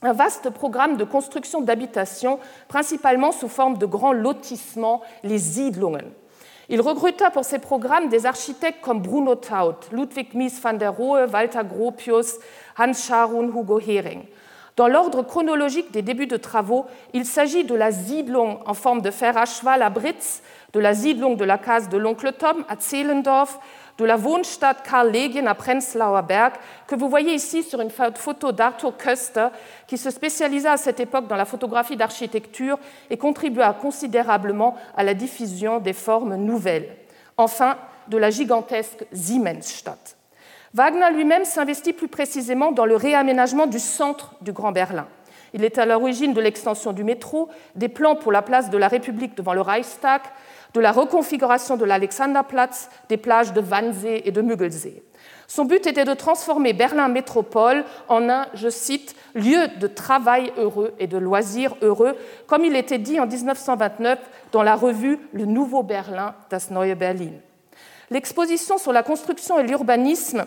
un 0.02 0.12
vaste 0.12 0.48
programme 0.50 0.96
de 0.96 1.04
construction 1.04 1.60
d'habitations, 1.60 2.38
principalement 2.68 3.32
sous 3.32 3.48
forme 3.48 3.76
de 3.76 3.86
grands 3.86 4.14
lotissements, 4.14 5.02
les 5.22 5.38
Siedlungen. 5.38 6.10
Il 6.70 6.80
recruta 6.80 7.30
pour 7.30 7.44
ces 7.44 7.58
programmes 7.58 8.08
des 8.08 8.26
architectes 8.26 8.80
comme 8.80 9.02
Bruno 9.02 9.34
Taut, 9.34 9.74
Ludwig 9.92 10.34
Mies 10.34 10.60
van 10.62 10.72
der 10.72 10.92
Rohe, 10.92 11.26
Walter 11.30 11.62
Gropius, 11.64 12.38
Hans 12.78 12.94
Scharun, 12.94 13.48
Hugo 13.48 13.80
Hering. 13.80 14.22
Dans 14.76 14.86
l'ordre 14.88 15.22
chronologique 15.22 15.90
des 15.90 16.00
débuts 16.00 16.28
de 16.28 16.36
travaux, 16.36 16.86
il 17.12 17.26
s'agit 17.26 17.64
de 17.64 17.74
la 17.74 17.90
Siedlung 17.90 18.60
en 18.64 18.72
forme 18.72 19.02
de 19.02 19.10
fer 19.10 19.36
à 19.36 19.44
cheval 19.44 19.82
à 19.82 19.90
Britz, 19.90 20.42
de 20.72 20.80
la 20.80 20.94
Siedlung 20.94 21.36
de 21.36 21.44
la 21.44 21.58
case 21.58 21.88
de 21.88 21.98
l'oncle 21.98 22.32
Tom 22.32 22.64
à 22.68 22.76
Zehlendorf, 22.76 23.58
de 23.98 24.04
la 24.04 24.16
Wohnstadt 24.16 24.82
Karl 24.82 25.10
Legien 25.10 25.46
à 25.46 25.54
Prenzlauer 25.54 26.22
Berg, 26.22 26.54
que 26.86 26.94
vous 26.94 27.08
voyez 27.08 27.34
ici 27.34 27.62
sur 27.62 27.80
une 27.80 27.90
photo 27.90 28.52
d'Arthur 28.52 28.96
Köster, 28.96 29.48
qui 29.86 29.98
se 29.98 30.10
spécialisa 30.10 30.72
à 30.72 30.76
cette 30.76 31.00
époque 31.00 31.26
dans 31.26 31.36
la 31.36 31.44
photographie 31.44 31.96
d'architecture 31.96 32.78
et 33.10 33.18
contribua 33.18 33.74
considérablement 33.74 34.76
à 34.96 35.04
la 35.04 35.14
diffusion 35.14 35.78
des 35.78 35.92
formes 35.92 36.36
nouvelles. 36.36 36.96
Enfin, 37.36 37.76
de 38.08 38.16
la 38.16 38.30
gigantesque 38.30 39.04
Siemensstadt. 39.12 40.16
Wagner 40.72 41.10
lui-même 41.12 41.44
s'investit 41.44 41.92
plus 41.92 42.08
précisément 42.08 42.72
dans 42.72 42.86
le 42.86 42.96
réaménagement 42.96 43.66
du 43.66 43.78
centre 43.78 44.34
du 44.40 44.52
Grand 44.52 44.72
Berlin. 44.72 45.06
Il 45.52 45.64
est 45.64 45.78
à 45.78 45.86
l'origine 45.86 46.32
de 46.32 46.40
l'extension 46.40 46.92
du 46.92 47.02
métro, 47.02 47.48
des 47.74 47.88
plans 47.88 48.14
pour 48.14 48.30
la 48.30 48.42
place 48.42 48.70
de 48.70 48.78
la 48.78 48.88
République 48.88 49.36
devant 49.36 49.54
le 49.54 49.60
Reichstag, 49.60 50.22
de 50.74 50.80
la 50.80 50.92
reconfiguration 50.92 51.76
de 51.76 51.84
l'Alexanderplatz, 51.84 52.88
des 53.08 53.16
plages 53.16 53.52
de 53.52 53.60
Wannsee 53.60 54.22
et 54.24 54.30
de 54.30 54.40
Müggelsee. 54.40 55.02
Son 55.46 55.64
but 55.64 55.84
était 55.88 56.04
de 56.04 56.14
transformer 56.14 56.72
Berlin 56.72 57.08
Métropole 57.08 57.84
en 58.08 58.28
un, 58.28 58.46
je 58.54 58.68
cite, 58.68 59.16
lieu 59.34 59.66
de 59.80 59.88
travail 59.88 60.52
heureux 60.56 60.94
et 61.00 61.08
de 61.08 61.18
loisirs 61.18 61.74
heureux, 61.82 62.16
comme 62.46 62.64
il 62.64 62.76
était 62.76 62.98
dit 62.98 63.18
en 63.18 63.26
1929 63.26 64.18
dans 64.52 64.62
la 64.62 64.76
revue 64.76 65.18
Le 65.32 65.46
Nouveau 65.46 65.82
Berlin, 65.82 66.36
Das 66.50 66.70
Neue 66.70 66.94
Berlin. 66.94 67.32
L'exposition 68.10 68.78
sur 68.78 68.92
la 68.92 69.02
construction 69.02 69.58
et 69.58 69.64
l'urbanisme 69.64 70.44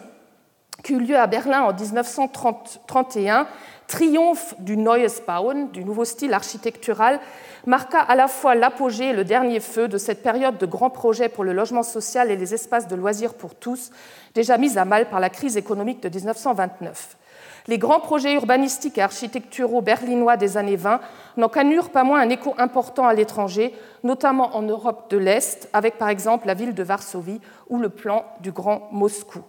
qui 0.83 0.93
eut 0.93 0.99
lieu 0.99 1.17
à 1.17 1.27
Berlin 1.27 1.63
en 1.63 1.73
1931 1.73 3.47
triomphe 3.87 4.55
du 4.59 4.77
Neues 4.77 5.21
Bauen, 5.27 5.69
du 5.71 5.83
nouveau 5.83 6.05
style 6.05 6.33
architectural, 6.33 7.19
marqua 7.65 7.99
à 7.99 8.15
la 8.15 8.27
fois 8.27 8.55
l'apogée 8.55 9.09
et 9.09 9.13
le 9.13 9.23
dernier 9.23 9.59
feu 9.59 9.87
de 9.87 9.97
cette 9.97 10.23
période 10.23 10.57
de 10.57 10.65
grands 10.65 10.89
projets 10.89 11.29
pour 11.29 11.43
le 11.43 11.53
logement 11.53 11.83
social 11.83 12.31
et 12.31 12.35
les 12.35 12.53
espaces 12.53 12.87
de 12.87 12.95
loisirs 12.95 13.33
pour 13.33 13.55
tous, 13.55 13.91
déjà 14.35 14.57
mis 14.57 14.77
à 14.77 14.85
mal 14.85 15.09
par 15.09 15.19
la 15.19 15.29
crise 15.29 15.57
économique 15.57 16.01
de 16.01 16.09
1929. 16.09 17.17
Les 17.67 17.77
grands 17.77 18.01
projets 18.01 18.33
urbanistiques 18.33 18.97
et 18.97 19.01
architecturaux 19.01 19.81
berlinois 19.81 20.35
des 20.35 20.57
années 20.57 20.75
20 20.75 20.99
n'en 21.37 21.47
cannurent 21.47 21.91
pas 21.91 22.03
moins 22.03 22.19
un 22.19 22.29
écho 22.29 22.53
important 22.57 23.07
à 23.07 23.13
l'étranger, 23.13 23.73
notamment 24.03 24.55
en 24.55 24.63
Europe 24.63 25.09
de 25.09 25.17
l'Est, 25.17 25.69
avec 25.71 25.97
par 25.97 26.09
exemple 26.09 26.47
la 26.47 26.55
ville 26.55 26.73
de 26.73 26.83
Varsovie 26.83 27.39
ou 27.69 27.79
le 27.79 27.87
plan 27.87 28.25
du 28.41 28.51
Grand 28.51 28.89
Moscou. 28.91 29.43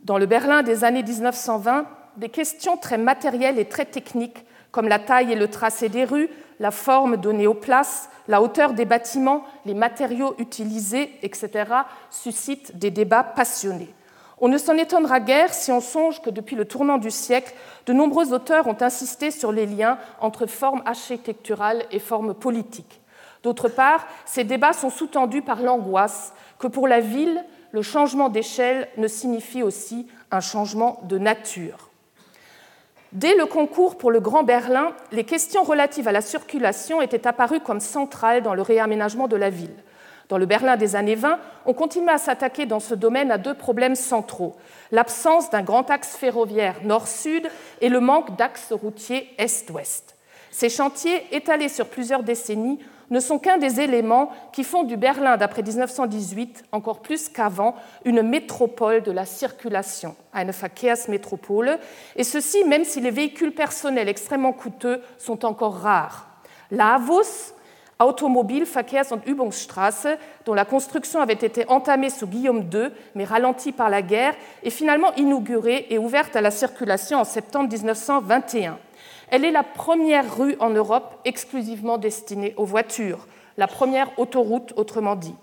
Dans 0.00 0.16
le 0.16 0.24
Berlin 0.24 0.62
des 0.62 0.82
années 0.82 1.02
1920, 1.02 1.84
des 2.20 2.28
questions 2.28 2.76
très 2.76 2.98
matérielles 2.98 3.58
et 3.58 3.64
très 3.64 3.86
techniques, 3.86 4.44
comme 4.70 4.88
la 4.88 4.98
taille 4.98 5.32
et 5.32 5.36
le 5.36 5.48
tracé 5.48 5.88
des 5.88 6.04
rues, 6.04 6.28
la 6.60 6.70
forme 6.70 7.16
donnée 7.16 7.46
aux 7.46 7.54
places, 7.54 8.10
la 8.28 8.42
hauteur 8.42 8.74
des 8.74 8.84
bâtiments, 8.84 9.42
les 9.64 9.74
matériaux 9.74 10.34
utilisés, 10.38 11.10
etc., 11.22 11.64
suscitent 12.10 12.78
des 12.78 12.90
débats 12.90 13.24
passionnés. 13.24 13.92
On 14.38 14.48
ne 14.48 14.58
s'en 14.58 14.76
étonnera 14.76 15.20
guère 15.20 15.52
si 15.52 15.72
on 15.72 15.80
songe 15.80 16.20
que 16.20 16.30
depuis 16.30 16.56
le 16.56 16.66
tournant 16.66 16.98
du 16.98 17.10
siècle, 17.10 17.54
de 17.86 17.92
nombreux 17.94 18.32
auteurs 18.34 18.66
ont 18.68 18.76
insisté 18.80 19.30
sur 19.30 19.50
les 19.50 19.66
liens 19.66 19.98
entre 20.20 20.46
formes 20.46 20.82
architecturales 20.84 21.84
et 21.90 21.98
formes 21.98 22.34
politiques. 22.34 23.00
D'autre 23.42 23.68
part, 23.68 24.06
ces 24.26 24.44
débats 24.44 24.74
sont 24.74 24.90
sous-tendus 24.90 25.42
par 25.42 25.62
l'angoisse 25.62 26.34
que 26.58 26.66
pour 26.66 26.86
la 26.86 27.00
ville, 27.00 27.42
le 27.72 27.82
changement 27.82 28.28
d'échelle 28.28 28.88
ne 28.98 29.08
signifie 29.08 29.62
aussi 29.62 30.06
un 30.30 30.40
changement 30.40 31.00
de 31.04 31.16
nature. 31.16 31.89
Dès 33.12 33.34
le 33.34 33.46
concours 33.46 33.98
pour 33.98 34.10
le 34.10 34.20
Grand 34.20 34.44
Berlin, 34.44 34.92
les 35.10 35.24
questions 35.24 35.64
relatives 35.64 36.06
à 36.06 36.12
la 36.12 36.20
circulation 36.20 37.02
étaient 37.02 37.26
apparues 37.26 37.60
comme 37.60 37.80
centrales 37.80 38.42
dans 38.42 38.54
le 38.54 38.62
réaménagement 38.62 39.26
de 39.26 39.36
la 39.36 39.50
ville. 39.50 39.74
Dans 40.28 40.38
le 40.38 40.46
Berlin 40.46 40.76
des 40.76 40.94
années 40.94 41.16
20, 41.16 41.40
on 41.66 41.74
continue 41.74 42.08
à 42.08 42.18
s'attaquer 42.18 42.66
dans 42.66 42.78
ce 42.78 42.94
domaine 42.94 43.32
à 43.32 43.38
deux 43.38 43.54
problèmes 43.54 43.96
centraux 43.96 44.56
l'absence 44.92 45.50
d'un 45.50 45.62
grand 45.62 45.90
axe 45.90 46.16
ferroviaire 46.16 46.76
nord-sud 46.84 47.48
et 47.80 47.88
le 47.88 48.00
manque 48.00 48.36
d'axes 48.36 48.72
routiers 48.72 49.28
est-ouest. 49.38 50.16
Ces 50.50 50.68
chantiers, 50.68 51.34
étalés 51.34 51.68
sur 51.68 51.86
plusieurs 51.86 52.22
décennies, 52.22 52.80
ne 53.10 53.20
sont 53.20 53.38
qu'un 53.38 53.58
des 53.58 53.80
éléments 53.80 54.30
qui 54.52 54.64
font 54.64 54.84
du 54.84 54.96
Berlin 54.96 55.36
d'après 55.36 55.62
1918, 55.62 56.64
encore 56.72 57.00
plus 57.00 57.28
qu'avant, 57.28 57.74
une 58.04 58.22
métropole 58.22 59.02
de 59.02 59.10
la 59.10 59.26
circulation, 59.26 60.14
eine 60.32 60.52
Verkehrsmetropole, 60.52 61.78
et 62.16 62.24
ceci 62.24 62.64
même 62.64 62.84
si 62.84 63.00
les 63.00 63.10
véhicules 63.10 63.52
personnels 63.52 64.08
extrêmement 64.08 64.52
coûteux 64.52 65.02
sont 65.18 65.44
encore 65.44 65.74
rares. 65.74 66.28
La 66.70 66.94
Havos, 66.94 67.52
Automobilverkehrs- 68.00 69.12
und 69.12 69.20
Übungsstraße, 69.26 70.16
dont 70.46 70.54
la 70.54 70.64
construction 70.64 71.20
avait 71.20 71.34
été 71.34 71.68
entamée 71.68 72.08
sous 72.08 72.26
Guillaume 72.26 72.70
II, 72.72 72.88
mais 73.14 73.24
ralentie 73.24 73.72
par 73.72 73.90
la 73.90 74.00
guerre, 74.00 74.34
est 74.62 74.70
finalement 74.70 75.12
inaugurée 75.16 75.86
et 75.90 75.98
ouverte 75.98 76.34
à 76.34 76.40
la 76.40 76.50
circulation 76.50 77.18
en 77.18 77.24
septembre 77.24 77.68
1921. 77.70 78.78
Elle 79.30 79.44
est 79.44 79.52
la 79.52 79.62
première 79.62 80.36
rue 80.36 80.56
en 80.58 80.70
Europe 80.70 81.20
exclusivement 81.24 81.98
destinée 81.98 82.52
aux 82.56 82.64
voitures, 82.64 83.26
la 83.56 83.68
première 83.68 84.18
autoroute 84.18 84.72
autrement 84.76 85.14
dit. 85.16 85.34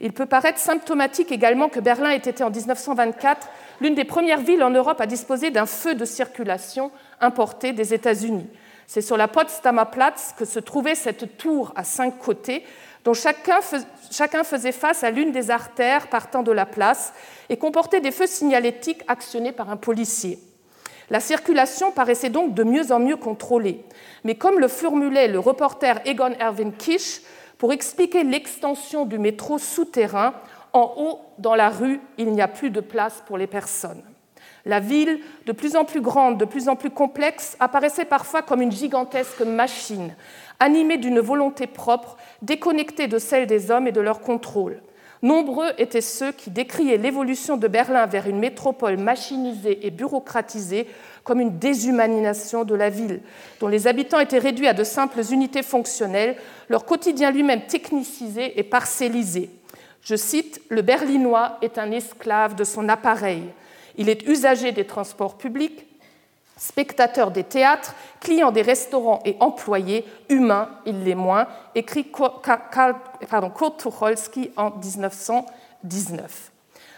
Il 0.00 0.12
peut 0.12 0.26
paraître 0.26 0.58
symptomatique 0.58 1.30
également 1.30 1.68
que 1.68 1.80
Berlin 1.80 2.10
ait 2.10 2.16
été 2.16 2.42
en 2.42 2.50
1924 2.50 3.48
l'une 3.80 3.94
des 3.94 4.04
premières 4.04 4.40
villes 4.40 4.62
en 4.62 4.70
Europe 4.70 5.00
à 5.00 5.06
disposer 5.06 5.50
d'un 5.50 5.66
feu 5.66 5.94
de 5.94 6.04
circulation 6.04 6.90
importé 7.20 7.72
des 7.72 7.94
États-Unis. 7.94 8.48
C'est 8.86 9.00
sur 9.00 9.16
la 9.16 9.28
Potsdamer 9.28 9.84
Platz 9.90 10.34
que 10.36 10.44
se 10.44 10.58
trouvait 10.58 10.94
cette 10.94 11.36
tour 11.36 11.72
à 11.76 11.84
cinq 11.84 12.18
côtés, 12.18 12.64
dont 13.04 13.14
chacun, 13.14 13.60
faisait 14.44 14.72
face 14.72 15.02
à 15.02 15.10
l'une 15.10 15.32
des 15.32 15.50
artères 15.50 16.08
partant 16.08 16.42
de 16.42 16.52
la 16.52 16.66
place 16.66 17.12
et 17.48 17.56
comportait 17.56 18.00
des 18.00 18.12
feux 18.12 18.26
signalétiques 18.26 19.02
actionnés 19.08 19.52
par 19.52 19.70
un 19.70 19.76
policier. 19.76 20.38
La 21.12 21.20
circulation 21.20 21.92
paraissait 21.92 22.30
donc 22.30 22.54
de 22.54 22.64
mieux 22.64 22.90
en 22.90 22.98
mieux 22.98 23.18
contrôlée. 23.18 23.84
Mais 24.24 24.34
comme 24.34 24.58
le 24.58 24.66
formulait 24.66 25.28
le 25.28 25.38
reporter 25.38 26.00
Egon 26.06 26.32
Erwin 26.40 26.72
Kisch, 26.72 27.20
pour 27.58 27.74
expliquer 27.74 28.24
l'extension 28.24 29.04
du 29.04 29.18
métro 29.18 29.58
souterrain, 29.58 30.32
en 30.72 30.94
haut 30.96 31.20
dans 31.36 31.54
la 31.54 31.68
rue, 31.68 32.00
il 32.16 32.32
n'y 32.32 32.40
a 32.40 32.48
plus 32.48 32.70
de 32.70 32.80
place 32.80 33.22
pour 33.26 33.36
les 33.36 33.46
personnes. 33.46 34.02
La 34.64 34.80
ville, 34.80 35.20
de 35.44 35.52
plus 35.52 35.76
en 35.76 35.84
plus 35.84 36.00
grande, 36.00 36.38
de 36.38 36.46
plus 36.46 36.70
en 36.70 36.76
plus 36.76 36.88
complexe, 36.88 37.58
apparaissait 37.60 38.06
parfois 38.06 38.40
comme 38.40 38.62
une 38.62 38.72
gigantesque 38.72 39.42
machine, 39.42 40.14
animée 40.60 40.96
d'une 40.96 41.20
volonté 41.20 41.66
propre, 41.66 42.16
déconnectée 42.40 43.06
de 43.06 43.18
celle 43.18 43.46
des 43.46 43.70
hommes 43.70 43.86
et 43.86 43.92
de 43.92 44.00
leur 44.00 44.20
contrôle. 44.20 44.80
Nombreux 45.22 45.70
étaient 45.78 46.00
ceux 46.00 46.32
qui 46.32 46.50
décriaient 46.50 46.96
l'évolution 46.96 47.56
de 47.56 47.68
Berlin 47.68 48.06
vers 48.06 48.26
une 48.26 48.40
métropole 48.40 48.96
machinisée 48.96 49.86
et 49.86 49.92
bureaucratisée 49.92 50.88
comme 51.22 51.40
une 51.40 51.60
déshumanisation 51.60 52.64
de 52.64 52.74
la 52.74 52.90
ville, 52.90 53.20
dont 53.60 53.68
les 53.68 53.86
habitants 53.86 54.18
étaient 54.18 54.40
réduits 54.40 54.66
à 54.66 54.74
de 54.74 54.82
simples 54.82 55.20
unités 55.30 55.62
fonctionnelles, 55.62 56.36
leur 56.68 56.84
quotidien 56.84 57.30
lui-même 57.30 57.66
technicisé 57.66 58.58
et 58.58 58.64
parcellisé. 58.64 59.50
Je 60.02 60.16
cite, 60.16 60.60
Le 60.68 60.82
Berlinois 60.82 61.58
est 61.62 61.78
un 61.78 61.92
esclave 61.92 62.56
de 62.56 62.64
son 62.64 62.88
appareil. 62.88 63.44
Il 63.96 64.08
est 64.08 64.26
usager 64.26 64.72
des 64.72 64.86
transports 64.86 65.38
publics, 65.38 65.86
spectateur 66.62 67.32
des 67.32 67.42
théâtres, 67.42 67.94
client 68.20 68.52
des 68.52 68.62
restaurants 68.62 69.20
et 69.24 69.36
employé, 69.40 70.04
humain, 70.28 70.68
il 70.86 71.02
l'est 71.02 71.16
moins, 71.16 71.48
écrit 71.74 72.06
Kurt 72.12 72.46
Tucholsky 73.78 74.52
en 74.56 74.70
1919. 74.70 76.52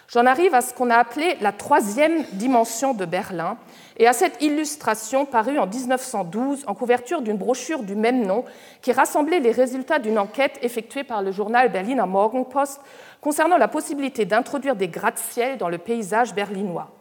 J'en 0.08 0.26
arrive 0.26 0.54
à 0.54 0.60
ce 0.60 0.74
qu'on 0.74 0.90
a 0.90 0.96
appelé 0.96 1.38
la 1.40 1.50
troisième 1.50 2.24
dimension 2.32 2.92
de 2.92 3.06
Berlin 3.06 3.56
et 3.96 4.06
à 4.06 4.12
cette 4.12 4.42
illustration 4.42 5.24
parue 5.24 5.58
en 5.58 5.66
1912 5.66 6.64
en 6.66 6.74
couverture 6.74 7.22
d'une 7.22 7.38
brochure 7.38 7.82
du 7.82 7.94
même 7.94 8.26
nom 8.26 8.44
qui 8.82 8.92
rassemblait 8.92 9.40
les 9.40 9.50
résultats 9.50 9.98
d'une 9.98 10.18
enquête 10.18 10.58
effectuée 10.60 11.04
par 11.04 11.22
le 11.22 11.32
journal 11.32 11.72
Berliner 11.72 12.04
Morgenpost 12.06 12.82
concernant 13.22 13.56
la 13.56 13.68
possibilité 13.68 14.26
d'introduire 14.26 14.76
des 14.76 14.88
gratte-ciel 14.88 15.56
dans 15.56 15.70
le 15.70 15.78
paysage 15.78 16.34
berlinois. 16.34 16.93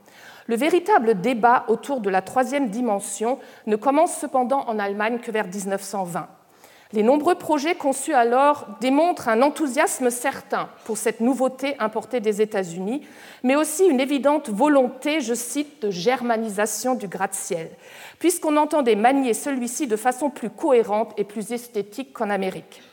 Le 0.48 0.56
véritable 0.56 1.22
débat 1.22 1.66
autour 1.68 2.02
de 2.02 2.10
la 2.10 2.22
troisième 2.22 2.70
dimension 2.70 3.40
ne 3.66 3.76
commence 3.76 4.18
cependant 4.18 4.66
en 4.68 4.80
Allemagne 4.80 5.20
que 5.20 5.32
vers 5.32 5.48
1920. 5.48 6.28
Les 6.94 7.02
nombreux 7.02 7.34
projets 7.34 7.74
conçus 7.74 8.14
alors 8.14 8.68
démontrent 8.80 9.28
un 9.28 9.42
enthousiasme 9.42 10.12
certain 10.12 10.70
pour 10.86 10.98
cette 10.98 11.22
nouveauté 11.22 11.76
importée 11.80 12.20
des 12.20 12.40
États-Unis, 12.40 13.02
mais 13.42 13.56
aussi 13.56 13.88
une 13.88 14.00
évidente 14.00 14.50
volonté, 14.50 15.20
je 15.20 15.34
cite, 15.34 15.82
de 15.82 15.90
germanisation 15.90 16.94
du 16.94 17.08
gratte-ciel, 17.08 17.72
puisqu'on 18.20 18.58
entendait 18.58 18.96
manier 18.96 19.34
celui-ci 19.34 19.88
de 19.88 19.96
façon 19.96 20.30
plus 20.30 20.52
cohérente 20.52 21.14
et 21.18 21.24
plus 21.24 21.52
esthétique 21.52 22.14
qu'en 22.14 22.30
Amérique. 22.30 22.84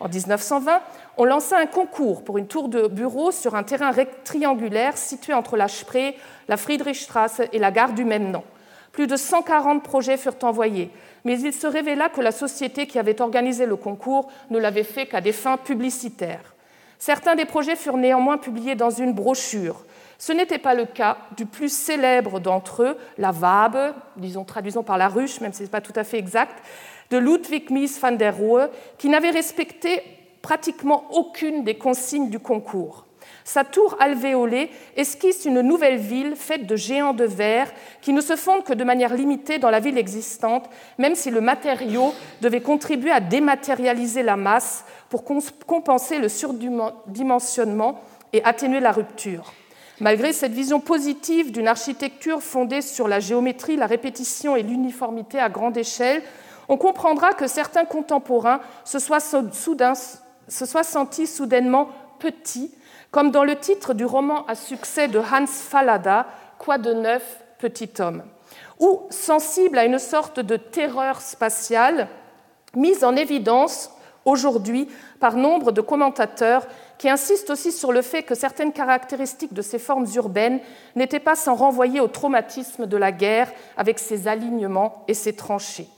En 0.00 0.08
1920, 0.08 0.80
on 1.16 1.24
lança 1.24 1.58
un 1.58 1.66
concours 1.66 2.22
pour 2.22 2.38
une 2.38 2.46
tour 2.46 2.68
de 2.68 2.86
bureau 2.86 3.30
sur 3.30 3.54
un 3.54 3.62
terrain 3.62 3.92
triangulaire 4.24 4.98
situé 4.98 5.32
entre 5.32 5.56
la 5.56 5.68
Spree, 5.68 6.14
la 6.48 6.56
Friedrichstrasse 6.56 7.40
et 7.52 7.58
la 7.58 7.70
gare 7.70 7.92
du 7.92 8.04
même 8.04 8.30
nom. 8.30 8.44
Plus 8.92 9.06
de 9.06 9.16
140 9.16 9.82
projets 9.82 10.16
furent 10.16 10.36
envoyés, 10.42 10.90
mais 11.24 11.40
il 11.40 11.52
se 11.52 11.66
révéla 11.66 12.08
que 12.08 12.20
la 12.20 12.32
société 12.32 12.86
qui 12.86 12.98
avait 12.98 13.20
organisé 13.20 13.66
le 13.66 13.76
concours 13.76 14.30
ne 14.50 14.58
l'avait 14.58 14.84
fait 14.84 15.06
qu'à 15.06 15.20
des 15.20 15.32
fins 15.32 15.56
publicitaires. 15.56 16.54
Certains 16.98 17.34
des 17.34 17.44
projets 17.44 17.76
furent 17.76 17.98
néanmoins 17.98 18.38
publiés 18.38 18.74
dans 18.74 18.90
une 18.90 19.12
brochure. 19.12 19.84
Ce 20.18 20.32
n'était 20.32 20.58
pas 20.58 20.74
le 20.74 20.86
cas 20.86 21.18
du 21.36 21.44
plus 21.44 21.70
célèbre 21.70 22.40
d'entre 22.40 22.82
eux, 22.82 22.96
la 23.18 23.32
Wabe, 23.32 23.94
disons 24.16 24.44
traduisons 24.44 24.82
par 24.82 24.96
la 24.96 25.08
ruche, 25.08 25.40
même 25.40 25.52
si 25.52 25.58
ce 25.58 25.62
n'est 25.64 25.68
pas 25.68 25.82
tout 25.82 25.92
à 25.94 26.04
fait 26.04 26.18
exact, 26.18 26.62
de 27.10 27.18
Ludwig 27.18 27.70
Mies 27.70 27.98
van 28.00 28.12
der 28.12 28.36
Rohe, 28.36 28.68
qui 28.98 29.08
n'avait 29.08 29.30
respecté 29.30 30.02
pratiquement 30.42 31.04
aucune 31.12 31.64
des 31.64 31.76
consignes 31.76 32.30
du 32.30 32.38
concours. 32.38 33.06
Sa 33.44 33.64
tour 33.64 33.96
alvéolée 34.00 34.70
esquisse 34.96 35.44
une 35.44 35.60
nouvelle 35.60 35.98
ville 35.98 36.34
faite 36.34 36.66
de 36.66 36.74
géants 36.74 37.14
de 37.14 37.24
verre 37.24 37.72
qui 38.02 38.12
ne 38.12 38.20
se 38.20 38.34
fondent 38.34 38.64
que 38.64 38.72
de 38.72 38.84
manière 38.84 39.14
limitée 39.14 39.58
dans 39.58 39.70
la 39.70 39.80
ville 39.80 39.98
existante, 39.98 40.68
même 40.98 41.14
si 41.14 41.30
le 41.30 41.40
matériau 41.40 42.12
devait 42.40 42.60
contribuer 42.60 43.12
à 43.12 43.20
dématérialiser 43.20 44.22
la 44.22 44.36
masse 44.36 44.84
pour 45.08 45.24
compenser 45.24 46.18
le 46.18 46.28
surdimensionnement 46.28 48.00
et 48.32 48.42
atténuer 48.42 48.80
la 48.80 48.92
rupture. 48.92 49.52
Malgré 50.00 50.32
cette 50.32 50.52
vision 50.52 50.80
positive 50.80 51.52
d'une 51.52 51.68
architecture 51.68 52.42
fondée 52.42 52.82
sur 52.82 53.08
la 53.08 53.18
géométrie, 53.18 53.76
la 53.76 53.86
répétition 53.86 54.54
et 54.54 54.62
l'uniformité 54.62 55.38
à 55.38 55.48
grande 55.48 55.76
échelle, 55.76 56.22
on 56.68 56.76
comprendra 56.76 57.32
que 57.32 57.46
certains 57.46 57.84
contemporains 57.84 58.60
se 58.84 58.98
soient, 58.98 59.20
sentis 60.84 61.26
soudainement 61.26 61.88
petits, 62.18 62.74
comme 63.10 63.30
dans 63.30 63.44
le 63.44 63.56
titre 63.56 63.94
du 63.94 64.04
roman 64.04 64.44
à 64.46 64.54
succès 64.54 65.08
de 65.08 65.18
Hans 65.18 65.46
Fallada, 65.46 66.26
Quoi 66.58 66.78
de 66.78 66.94
neuf, 66.94 67.42
petit 67.58 67.90
homme, 67.98 68.22
ou 68.80 69.02
sensibles 69.10 69.78
à 69.78 69.84
une 69.84 69.98
sorte 69.98 70.40
de 70.40 70.56
terreur 70.56 71.20
spatiale 71.20 72.08
mise 72.74 73.04
en 73.04 73.14
évidence 73.14 73.90
aujourd'hui 74.24 74.88
par 75.20 75.36
nombre 75.36 75.72
de 75.72 75.80
commentateurs 75.80 76.66
qui 76.98 77.08
insistent 77.08 77.50
aussi 77.50 77.72
sur 77.72 77.92
le 77.92 78.02
fait 78.02 78.22
que 78.22 78.34
certaines 78.34 78.72
caractéristiques 78.72 79.54
de 79.54 79.62
ces 79.62 79.78
formes 79.78 80.06
urbaines 80.14 80.60
n'étaient 80.94 81.20
pas 81.20 81.36
sans 81.36 81.54
renvoyer 81.54 82.00
au 82.00 82.08
traumatisme 82.08 82.86
de 82.86 82.96
la 82.96 83.12
guerre 83.12 83.52
avec 83.76 83.98
ses 83.98 84.28
alignements 84.28 85.04
et 85.08 85.14
ses 85.14 85.36
tranchées. 85.36 85.88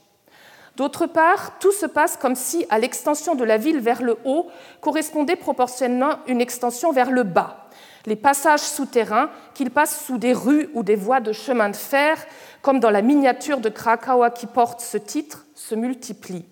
D'autre 0.79 1.07
part, 1.07 1.59
tout 1.59 1.73
se 1.73 1.87
passe 1.87 2.17
comme 2.17 2.37
si, 2.37 2.65
à 2.71 2.79
l'extension 2.79 3.35
de 3.35 3.43
la 3.43 3.57
ville 3.57 3.81
vers 3.81 4.01
le 4.01 4.17
haut, 4.25 4.47
correspondait 4.81 5.35
proportionnellement 5.35 6.21
une 6.29 6.41
extension 6.41 6.93
vers 6.93 7.11
le 7.11 7.25
bas. 7.25 7.69
Les 8.07 8.15
passages 8.15 8.61
souterrains, 8.61 9.29
qu'ils 9.55 9.73
passent 9.73 10.05
sous 10.07 10.19
des 10.19 10.33
rues 10.33 10.71
ou 10.75 10.85
des 10.85 10.95
voies 10.95 11.19
de 11.19 11.33
chemin 11.33 11.69
de 11.69 11.75
fer, 11.75 12.17
comme 12.63 12.79
dans 12.79 12.91
la 12.91 13.03
miniature 13.03 13.59
de 13.59 13.69
Krakauer 13.69 14.31
qui 14.33 14.47
porte 14.47 14.81
ce 14.81 14.99
titre, 14.99 15.47
se 15.57 15.75
multiplient. 15.75 16.47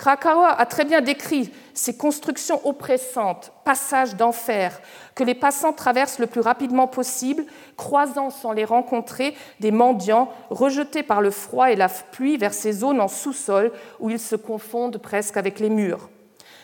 Krakauer 0.00 0.54
a 0.56 0.64
très 0.64 0.86
bien 0.86 1.02
décrit 1.02 1.52
ces 1.74 1.94
constructions 1.94 2.66
oppressantes, 2.66 3.52
passages 3.66 4.16
d'enfer, 4.16 4.80
que 5.14 5.24
les 5.24 5.34
passants 5.34 5.74
traversent 5.74 6.18
le 6.18 6.26
plus 6.26 6.40
rapidement 6.40 6.86
possible, 6.86 7.44
croisant 7.76 8.30
sans 8.30 8.52
les 8.52 8.64
rencontrer 8.64 9.36
des 9.60 9.70
mendiants 9.70 10.32
rejetés 10.48 11.02
par 11.02 11.20
le 11.20 11.30
froid 11.30 11.70
et 11.70 11.76
la 11.76 11.90
pluie 11.90 12.38
vers 12.38 12.54
ces 12.54 12.72
zones 12.72 12.98
en 12.98 13.08
sous-sol 13.08 13.72
où 13.98 14.08
ils 14.08 14.18
se 14.18 14.36
confondent 14.36 14.96
presque 14.96 15.36
avec 15.36 15.60
les 15.60 15.68
murs. 15.68 16.08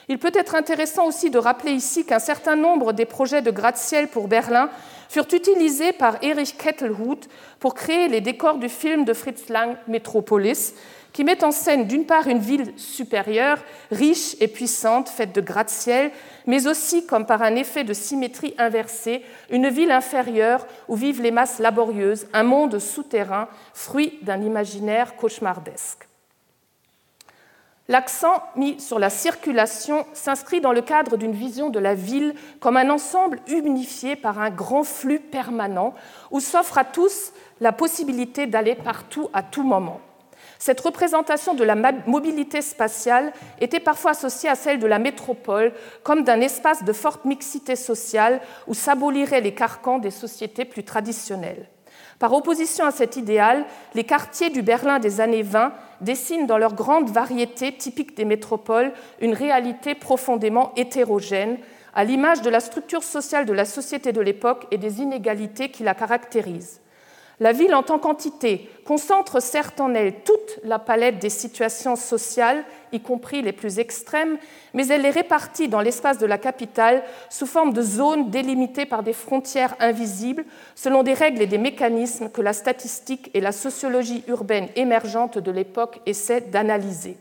Il 0.09 0.19
peut 0.19 0.33
être 0.33 0.55
intéressant 0.55 1.07
aussi 1.07 1.28
de 1.28 1.38
rappeler 1.38 1.73
ici 1.73 2.07
qu'un 2.07 2.21
certain 2.21 2.57
nombre 2.57 2.95
des 2.95 3.05
projets 3.05 3.43
de 3.43 3.50
gratte-ciel 3.50 4.09
pour 4.09 4.28
Berlin 4.28 4.71
furent 5.11 5.28
utilisés 5.33 5.93
par 5.93 6.16
Erich 6.23 6.57
Kettelhut 6.57 7.28
pour 7.61 7.75
créer 7.75 8.09
les 8.09 8.23
décors 8.23 8.57
du 8.57 8.71
film 8.71 9.05
de 9.05 9.12
Fritz 9.12 9.50
Lang 9.50 9.76
Metropolis, 9.88 10.75
qui 11.16 11.25
met 11.25 11.42
en 11.44 11.50
scène 11.50 11.87
d'une 11.87 12.04
part 12.04 12.28
une 12.28 12.40
ville 12.40 12.75
supérieure, 12.76 13.56
riche 13.90 14.37
et 14.38 14.49
puissante, 14.49 15.08
faite 15.08 15.35
de 15.35 15.40
gratte-ciel, 15.40 16.11
mais 16.46 16.66
aussi, 16.66 17.06
comme 17.06 17.25
par 17.25 17.40
un 17.40 17.54
effet 17.54 17.85
de 17.85 17.94
symétrie 17.94 18.54
inversée, 18.58 19.23
une 19.49 19.70
ville 19.70 19.92
inférieure 19.92 20.66
où 20.88 20.94
vivent 20.94 21.23
les 21.23 21.30
masses 21.30 21.58
laborieuses, 21.58 22.26
un 22.35 22.42
monde 22.42 22.78
souterrain, 22.78 23.49
fruit 23.73 24.18
d'un 24.20 24.42
imaginaire 24.42 25.16
cauchemardesque. 25.16 26.06
L'accent 27.88 28.42
mis 28.54 28.78
sur 28.78 28.99
la 28.99 29.08
circulation 29.08 30.04
s'inscrit 30.12 30.61
dans 30.61 30.73
le 30.73 30.82
cadre 30.82 31.16
d'une 31.16 31.32
vision 31.32 31.70
de 31.70 31.78
la 31.78 31.94
ville 31.94 32.35
comme 32.61 32.76
un 32.76 32.90
ensemble 32.90 33.40
unifié 33.46 34.16
par 34.16 34.38
un 34.38 34.50
grand 34.50 34.85
flux 34.85 35.20
permanent 35.20 35.94
où 36.30 36.40
s'offre 36.40 36.76
à 36.76 36.85
tous 36.85 37.32
la 37.62 37.73
possibilité 37.73 38.46
d'aller 38.46 38.75
partout 38.75 39.30
à 39.32 39.42
tout 39.42 39.62
moment. 39.62 40.02
Cette 40.58 40.80
représentation 40.80 41.54
de 41.54 41.64
la 41.64 41.76
mobilité 42.06 42.62
spatiale 42.62 43.32
était 43.60 43.80
parfois 43.80 44.12
associée 44.12 44.48
à 44.48 44.54
celle 44.54 44.78
de 44.78 44.86
la 44.86 44.98
métropole 44.98 45.72
comme 46.02 46.25
d'un 46.25 46.40
espace 46.40 46.84
de 46.84 46.92
forte 46.92 47.25
mixité 47.25 47.76
sociale 47.76 48.40
où 48.66 48.75
s'aboliraient 48.75 49.40
les 49.40 49.54
carcans 49.54 49.98
des 49.98 50.10
sociétés 50.10 50.64
plus 50.64 50.84
traditionnelles. 50.84 51.68
Par 52.18 52.32
opposition 52.32 52.86
à 52.86 52.92
cet 52.92 53.16
idéal, 53.16 53.66
les 53.94 54.04
quartiers 54.04 54.48
du 54.48 54.62
Berlin 54.62 54.98
des 54.98 55.20
années 55.20 55.42
20 55.42 55.72
dessinent 56.00 56.46
dans 56.46 56.56
leur 56.56 56.75
grande 56.75 57.10
variété 57.10 57.72
typique 57.72 58.16
des 58.16 58.25
métropoles 58.25 58.92
une 59.20 59.34
réalité 59.34 59.94
profondément 59.94 60.72
hétérogène, 60.76 61.58
à 61.94 62.04
l'image 62.04 62.42
de 62.42 62.50
la 62.50 62.60
structure 62.60 63.02
sociale 63.02 63.44
de 63.44 63.52
la 63.52 63.64
société 63.66 64.12
de 64.12 64.20
l'époque 64.20 64.66
et 64.70 64.78
des 64.78 65.00
inégalités 65.00 65.70
qui 65.70 65.82
la 65.82 65.94
caractérisent. 65.94 66.80
La 67.38 67.52
ville 67.52 67.75
en 67.75 67.83
tant 67.83 67.99
qu'entité 67.99 68.71
concentre 68.87 69.43
certes 69.43 69.78
en 69.81 69.93
elle 69.93 70.23
toute 70.25 70.59
la 70.64 70.78
palette 70.78 71.19
des 71.19 71.28
situations 71.28 71.95
sociales, 71.95 72.64
y 72.93 73.00
compris 73.00 73.43
les 73.43 73.52
plus 73.52 73.78
extrêmes, 73.78 74.38
mais 74.73 74.87
elle 74.88 75.05
est 75.05 75.11
répartie 75.11 75.69
dans 75.69 75.83
l'espace 75.83 76.16
de 76.16 76.25
la 76.25 76.38
capitale 76.38 77.02
sous 77.28 77.45
forme 77.45 77.75
de 77.75 77.83
zones 77.83 78.31
délimitées 78.31 78.87
par 78.87 79.02
des 79.02 79.12
frontières 79.12 79.76
invisibles, 79.81 80.47
selon 80.75 81.02
des 81.02 81.12
règles 81.12 81.43
et 81.43 81.47
des 81.47 81.59
mécanismes 81.59 82.31
que 82.31 82.40
la 82.40 82.55
statistique 82.55 83.31
et 83.35 83.43
la 83.43 83.52
sociologie 83.52 84.25
urbaine 84.28 84.69
émergente 84.75 85.37
de 85.37 85.50
l'époque 85.50 86.00
essaient 86.07 86.40
d'analyser. 86.40 87.19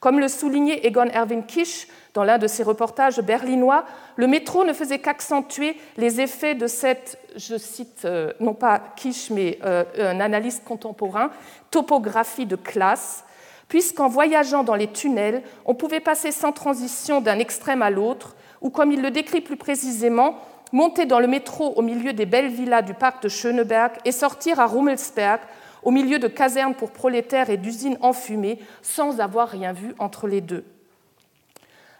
Comme 0.00 0.20
le 0.20 0.28
soulignait 0.28 0.86
Egon 0.86 1.08
Erwin 1.14 1.44
Kisch 1.44 1.86
dans 2.14 2.22
l'un 2.24 2.38
de 2.38 2.46
ses 2.46 2.62
reportages 2.62 3.20
berlinois, 3.20 3.84
le 4.16 4.28
métro 4.28 4.64
ne 4.64 4.72
faisait 4.72 5.00
qu'accentuer 5.00 5.76
les 5.96 6.20
effets 6.20 6.54
de 6.54 6.68
cette, 6.68 7.18
je 7.36 7.58
cite 7.58 8.04
euh, 8.04 8.32
non 8.38 8.54
pas 8.54 8.80
Kisch, 8.96 9.30
mais 9.30 9.58
euh, 9.64 9.84
un 9.98 10.20
analyste 10.20 10.64
contemporain, 10.64 11.30
topographie 11.72 12.46
de 12.46 12.54
classe, 12.54 13.24
puisqu'en 13.66 14.08
voyageant 14.08 14.62
dans 14.62 14.76
les 14.76 14.86
tunnels, 14.86 15.42
on 15.66 15.74
pouvait 15.74 16.00
passer 16.00 16.30
sans 16.30 16.52
transition 16.52 17.20
d'un 17.20 17.40
extrême 17.40 17.82
à 17.82 17.90
l'autre, 17.90 18.36
ou 18.60 18.70
comme 18.70 18.92
il 18.92 19.02
le 19.02 19.10
décrit 19.10 19.40
plus 19.40 19.56
précisément, 19.56 20.36
monter 20.70 21.06
dans 21.06 21.18
le 21.18 21.26
métro 21.26 21.72
au 21.74 21.82
milieu 21.82 22.12
des 22.12 22.26
belles 22.26 22.48
villas 22.48 22.82
du 22.82 22.94
parc 22.94 23.24
de 23.24 23.28
Schöneberg 23.28 23.92
et 24.04 24.12
sortir 24.12 24.60
à 24.60 24.66
Rummelsberg 24.66 25.40
au 25.82 25.90
milieu 25.90 26.18
de 26.18 26.28
casernes 26.28 26.74
pour 26.74 26.92
prolétaires 26.92 27.50
et 27.50 27.56
d'usines 27.56 27.98
enfumées, 28.00 28.58
sans 28.82 29.20
avoir 29.20 29.48
rien 29.48 29.72
vu 29.72 29.94
entre 29.98 30.26
les 30.28 30.40
deux. 30.40 30.64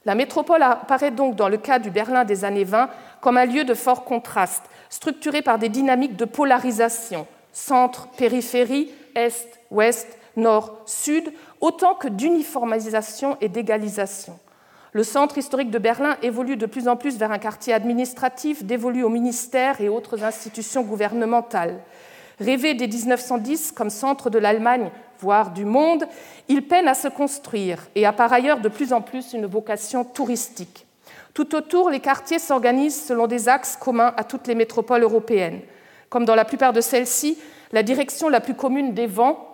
La 0.07 0.15
métropole 0.15 0.63
apparaît 0.63 1.11
donc 1.11 1.35
dans 1.35 1.49
le 1.49 1.57
cas 1.57 1.79
du 1.79 1.91
Berlin 1.91 2.25
des 2.25 2.45
années 2.45 2.65
20 2.65 2.91
comme 3.21 3.39
un 3.39 3.47
lieu 3.47 3.65
de 3.65 3.75
fort 3.75 4.05
contraste, 4.05 4.65
structuré 4.91 5.41
par 5.41 5.59
des 5.59 5.71
dynamiques 5.71 6.17
de 6.17 6.27
polarisation, 6.27 7.27
centre, 7.53 8.09
périphérie, 8.17 8.91
est, 9.15 9.61
ouest, 9.71 10.19
nord, 10.37 10.79
sud, 10.85 11.33
autant 11.61 11.95
que 11.95 12.09
d'uniformisation 12.09 13.37
et 13.41 13.49
d'égalisation. 13.49 14.39
Le 14.93 15.03
centre 15.03 15.39
historique 15.39 15.71
de 15.71 15.79
Berlin 15.79 16.17
évolue 16.23 16.57
de 16.57 16.67
plus 16.67 16.87
en 16.87 16.97
plus 16.97 17.17
vers 17.17 17.33
un 17.33 17.39
quartier 17.39 17.73
administratif 17.73 18.63
dévolu 18.63 19.03
aux 19.03 19.09
ministères 19.09 19.81
et 19.81 19.89
autres 19.89 20.23
institutions 20.23 20.83
gouvernementales. 20.83 21.81
Rêvé 22.39 22.75
dès 22.75 22.87
1910 22.87 23.73
comme 23.73 23.91
centre 23.91 24.29
de 24.29 24.39
l'Allemagne, 24.39 24.91
voire 25.21 25.51
du 25.51 25.65
monde, 25.65 26.07
il 26.49 26.67
peine 26.67 26.89
à 26.89 26.95
se 26.95 27.09
construire 27.09 27.87
et 27.95 28.07
a 28.07 28.13
par 28.13 28.33
ailleurs 28.33 28.61
de 28.61 28.69
plus 28.69 28.93
en 28.93 29.01
plus 29.01 29.33
une 29.33 29.47
vocation 29.47 30.05
touristique. 30.05 30.87
Tout 31.35 31.55
autour, 31.55 31.91
les 31.91 32.01
quartiers 32.01 32.39
s'organisent 32.39 33.07
selon 33.07 33.27
des 33.27 33.49
axes 33.49 33.77
communs 33.77 34.15
à 34.17 34.25
toutes 34.25 34.47
les 34.47 34.55
métropoles 34.55 35.03
européennes. 35.03 35.61
Comme 36.09 36.25
dans 36.25 36.37
la 36.37 36.45
plupart 36.45 36.73
de 36.73 36.81
celles-ci, 36.81 37.39
la 37.73 37.83
direction 37.83 38.29
la 38.29 38.41
plus 38.41 38.55
commune 38.55 38.95
des 38.95 39.09
vents, 39.09 39.49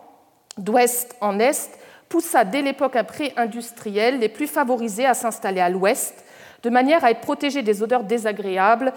d'ouest 0.59 1.16
en 1.20 1.38
est, 1.38 1.70
poussa 2.11 2.44
dès 2.44 2.61
l'époque 2.61 3.01
pré-industrielle 3.07 4.18
les 4.18 4.29
plus 4.29 4.46
favorisés 4.46 5.07
à 5.07 5.14
s'installer 5.14 5.61
à 5.61 5.70
l'ouest, 5.70 6.25
de 6.62 6.68
manière 6.68 7.05
à 7.05 7.11
être 7.11 7.20
protégés 7.20 7.62
des 7.62 7.83
odeurs 7.83 8.05
désagréables 8.05 8.92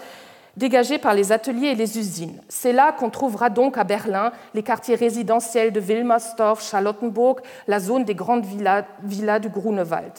dégagés 0.56 0.98
par 0.98 1.14
les 1.14 1.32
ateliers 1.32 1.68
et 1.68 1.74
les 1.74 1.98
usines. 1.98 2.40
C'est 2.48 2.72
là 2.72 2.92
qu'on 2.92 3.10
trouvera 3.10 3.50
donc 3.50 3.78
à 3.78 3.84
Berlin 3.84 4.32
les 4.54 4.62
quartiers 4.62 4.94
résidentiels 4.94 5.72
de 5.72 5.80
Wilmersdorf, 5.80 6.62
Charlottenburg, 6.62 7.40
la 7.66 7.80
zone 7.80 8.04
des 8.04 8.14
grandes 8.14 8.46
villas, 8.46 8.84
du 9.40 9.48
Grunewald. 9.48 10.12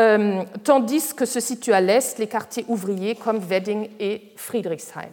Euh, 0.00 0.42
tandis 0.64 1.14
que 1.14 1.26
se 1.26 1.38
situent 1.38 1.74
à 1.74 1.80
l'est 1.80 2.18
les 2.18 2.26
quartiers 2.26 2.64
ouvriers 2.68 3.14
comme 3.14 3.38
Wedding 3.38 3.88
et 4.00 4.32
Friedrichshain. 4.36 5.10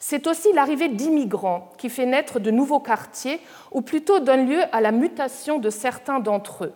C'est 0.00 0.26
aussi 0.26 0.52
l'arrivée 0.52 0.88
d'immigrants 0.88 1.70
qui 1.78 1.88
fait 1.88 2.06
naître 2.06 2.40
de 2.40 2.50
nouveaux 2.50 2.80
quartiers, 2.80 3.40
ou 3.70 3.82
plutôt 3.82 4.18
donne 4.18 4.48
lieu 4.48 4.60
à 4.72 4.80
la 4.80 4.90
mutation 4.90 5.60
de 5.60 5.70
certains 5.70 6.18
d'entre 6.18 6.64
eux, 6.64 6.72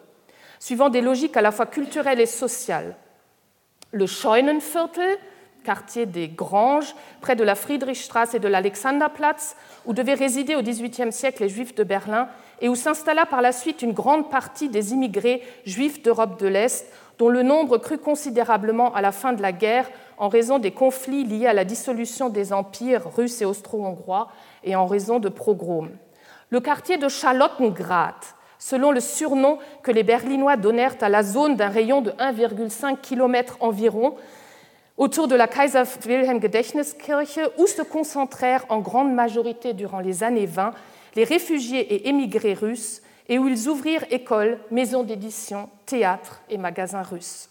suivant 0.60 0.90
des 0.90 1.00
logiques 1.00 1.36
à 1.36 1.42
la 1.42 1.50
fois 1.50 1.66
culturelles 1.66 2.20
et 2.20 2.26
sociales. 2.26 2.94
Le 3.90 4.06
Scheunenviertel, 4.06 5.18
quartier 5.66 6.06
des 6.06 6.28
Granges, 6.28 6.94
près 7.20 7.34
de 7.34 7.42
la 7.42 7.56
Friedrichstraße 7.56 8.34
et 8.34 8.38
de 8.38 8.46
l'Alexanderplatz, 8.46 9.56
où 9.84 9.92
devaient 9.92 10.14
résider 10.14 10.54
au 10.54 10.62
XVIIIe 10.62 11.12
siècle 11.12 11.42
les 11.42 11.48
Juifs 11.48 11.74
de 11.74 11.82
Berlin 11.82 12.28
et 12.60 12.68
où 12.68 12.76
s'installa 12.76 13.26
par 13.26 13.42
la 13.42 13.50
suite 13.50 13.82
une 13.82 13.92
grande 13.92 14.30
partie 14.30 14.68
des 14.68 14.92
immigrés 14.92 15.42
juifs 15.64 16.02
d'Europe 16.02 16.40
de 16.40 16.46
l'Est, 16.46 16.86
dont 17.18 17.28
le 17.28 17.42
nombre 17.42 17.78
crut 17.78 18.00
considérablement 18.00 18.94
à 18.94 19.00
la 19.00 19.10
fin 19.10 19.32
de 19.32 19.42
la 19.42 19.52
guerre 19.52 19.90
en 20.18 20.28
raison 20.28 20.60
des 20.60 20.70
conflits 20.70 21.24
liés 21.24 21.48
à 21.48 21.52
la 21.52 21.64
dissolution 21.64 22.28
des 22.28 22.52
empires 22.52 23.12
russes 23.16 23.42
et 23.42 23.44
austro-hongrois 23.44 24.28
et 24.62 24.76
en 24.76 24.86
raison 24.86 25.18
de 25.18 25.28
pogroms. 25.28 25.90
Le 26.50 26.60
quartier 26.60 26.96
de 26.96 27.08
Charlottengrad, 27.08 28.14
selon 28.58 28.92
le 28.92 29.00
surnom 29.00 29.58
que 29.82 29.90
les 29.90 30.04
Berlinois 30.04 30.56
donnèrent 30.56 30.96
à 31.00 31.08
la 31.08 31.24
zone 31.24 31.56
d'un 31.56 31.68
rayon 31.68 32.02
de 32.02 32.12
1,5 32.12 33.00
km 33.00 33.56
environ, 33.60 34.14
autour 34.96 35.28
de 35.28 35.34
la 35.34 35.46
Kaiser 35.46 35.82
Wilhelm 36.06 36.40
Gedächtniskirche, 36.40 37.38
où 37.58 37.66
se 37.66 37.82
concentrèrent 37.82 38.64
en 38.68 38.80
grande 38.80 39.12
majorité 39.12 39.72
durant 39.72 40.00
les 40.00 40.22
années 40.22 40.46
20 40.46 40.72
les 41.14 41.24
réfugiés 41.24 41.94
et 41.94 42.08
émigrés 42.08 42.54
russes, 42.54 43.02
et 43.28 43.38
où 43.38 43.48
ils 43.48 43.68
ouvrirent 43.68 44.04
écoles, 44.10 44.58
maisons 44.70 45.02
d'édition, 45.02 45.68
théâtres 45.86 46.42
et 46.50 46.58
magasins 46.58 47.02
russes. 47.02 47.48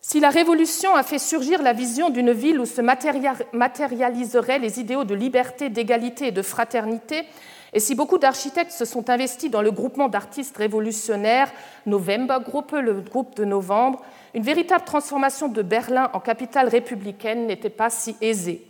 Si 0.00 0.18
la 0.18 0.30
Révolution 0.30 0.96
a 0.96 1.04
fait 1.04 1.20
surgir 1.20 1.62
la 1.62 1.72
vision 1.72 2.10
d'une 2.10 2.32
ville 2.32 2.58
où 2.58 2.66
se 2.66 2.80
matérialiseraient 2.80 4.58
les 4.58 4.80
idéaux 4.80 5.04
de 5.04 5.14
liberté, 5.14 5.68
d'égalité 5.68 6.28
et 6.28 6.32
de 6.32 6.42
fraternité, 6.42 7.26
Et 7.72 7.80
si 7.80 7.94
beaucoup 7.94 8.18
d'architectes 8.18 8.72
se 8.72 8.84
sont 8.84 9.10
investis 9.10 9.50
dans 9.50 9.62
le 9.62 9.70
groupement 9.70 10.08
d'artistes 10.08 10.56
révolutionnaires 10.56 11.52
November 11.86 12.38
Gruppe, 12.44 12.72
le 12.72 13.00
groupe 13.00 13.36
de 13.36 13.44
novembre, 13.44 14.02
une 14.34 14.42
véritable 14.42 14.84
transformation 14.84 15.48
de 15.48 15.62
Berlin 15.62 16.10
en 16.12 16.20
capitale 16.20 16.68
républicaine 16.68 17.46
n'était 17.46 17.70
pas 17.70 17.90
si 17.90 18.16
aisée. 18.20 18.66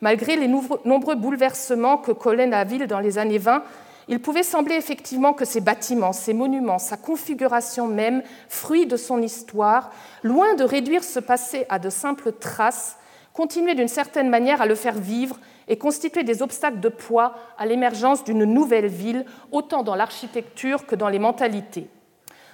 Malgré 0.00 0.36
les 0.36 0.48
nombreux 0.48 1.16
bouleversements 1.16 1.98
que 1.98 2.12
connaît 2.12 2.46
la 2.46 2.64
ville 2.64 2.86
dans 2.86 3.00
les 3.00 3.18
années 3.18 3.38
20, 3.38 3.64
il 4.10 4.20
pouvait 4.20 4.42
sembler 4.42 4.76
effectivement 4.76 5.34
que 5.34 5.44
ces 5.44 5.60
bâtiments, 5.60 6.14
ces 6.14 6.32
monuments, 6.32 6.78
sa 6.78 6.96
configuration 6.96 7.86
même, 7.86 8.22
fruit 8.48 8.86
de 8.86 8.96
son 8.96 9.20
histoire, 9.20 9.90
loin 10.22 10.54
de 10.54 10.64
réduire 10.64 11.04
ce 11.04 11.20
passé 11.20 11.66
à 11.68 11.78
de 11.78 11.90
simples 11.90 12.32
traces, 12.32 12.96
continuaient 13.34 13.74
d'une 13.74 13.88
certaine 13.88 14.30
manière 14.30 14.62
à 14.62 14.66
le 14.66 14.74
faire 14.74 14.96
vivre 14.96 15.38
et 15.68 15.76
constituaient 15.78 16.24
des 16.24 16.42
obstacles 16.42 16.80
de 16.80 16.88
poids 16.88 17.34
à 17.58 17.66
l'émergence 17.66 18.24
d'une 18.24 18.44
nouvelle 18.44 18.88
ville, 18.88 19.24
autant 19.52 19.82
dans 19.82 19.94
l'architecture 19.94 20.86
que 20.86 20.96
dans 20.96 21.08
les 21.08 21.18
mentalités. 21.18 21.88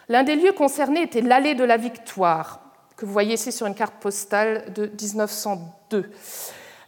L'un 0.09 0.25
des 0.25 0.37
lieux 0.37 0.53
concernés 0.53 1.03
était 1.03 1.23
l'allée 1.23 1.55
de 1.55 1.65
la 1.65 1.77
Victoire, 1.77 2.61
que 2.97 3.07
vous 3.07 3.13
voyez 3.13 3.35
ici 3.35 3.53
sur 3.53 3.67
une 3.67 3.75
carte 3.75 3.95
postale 4.01 4.73
de 4.75 4.87
1902. 4.87 6.11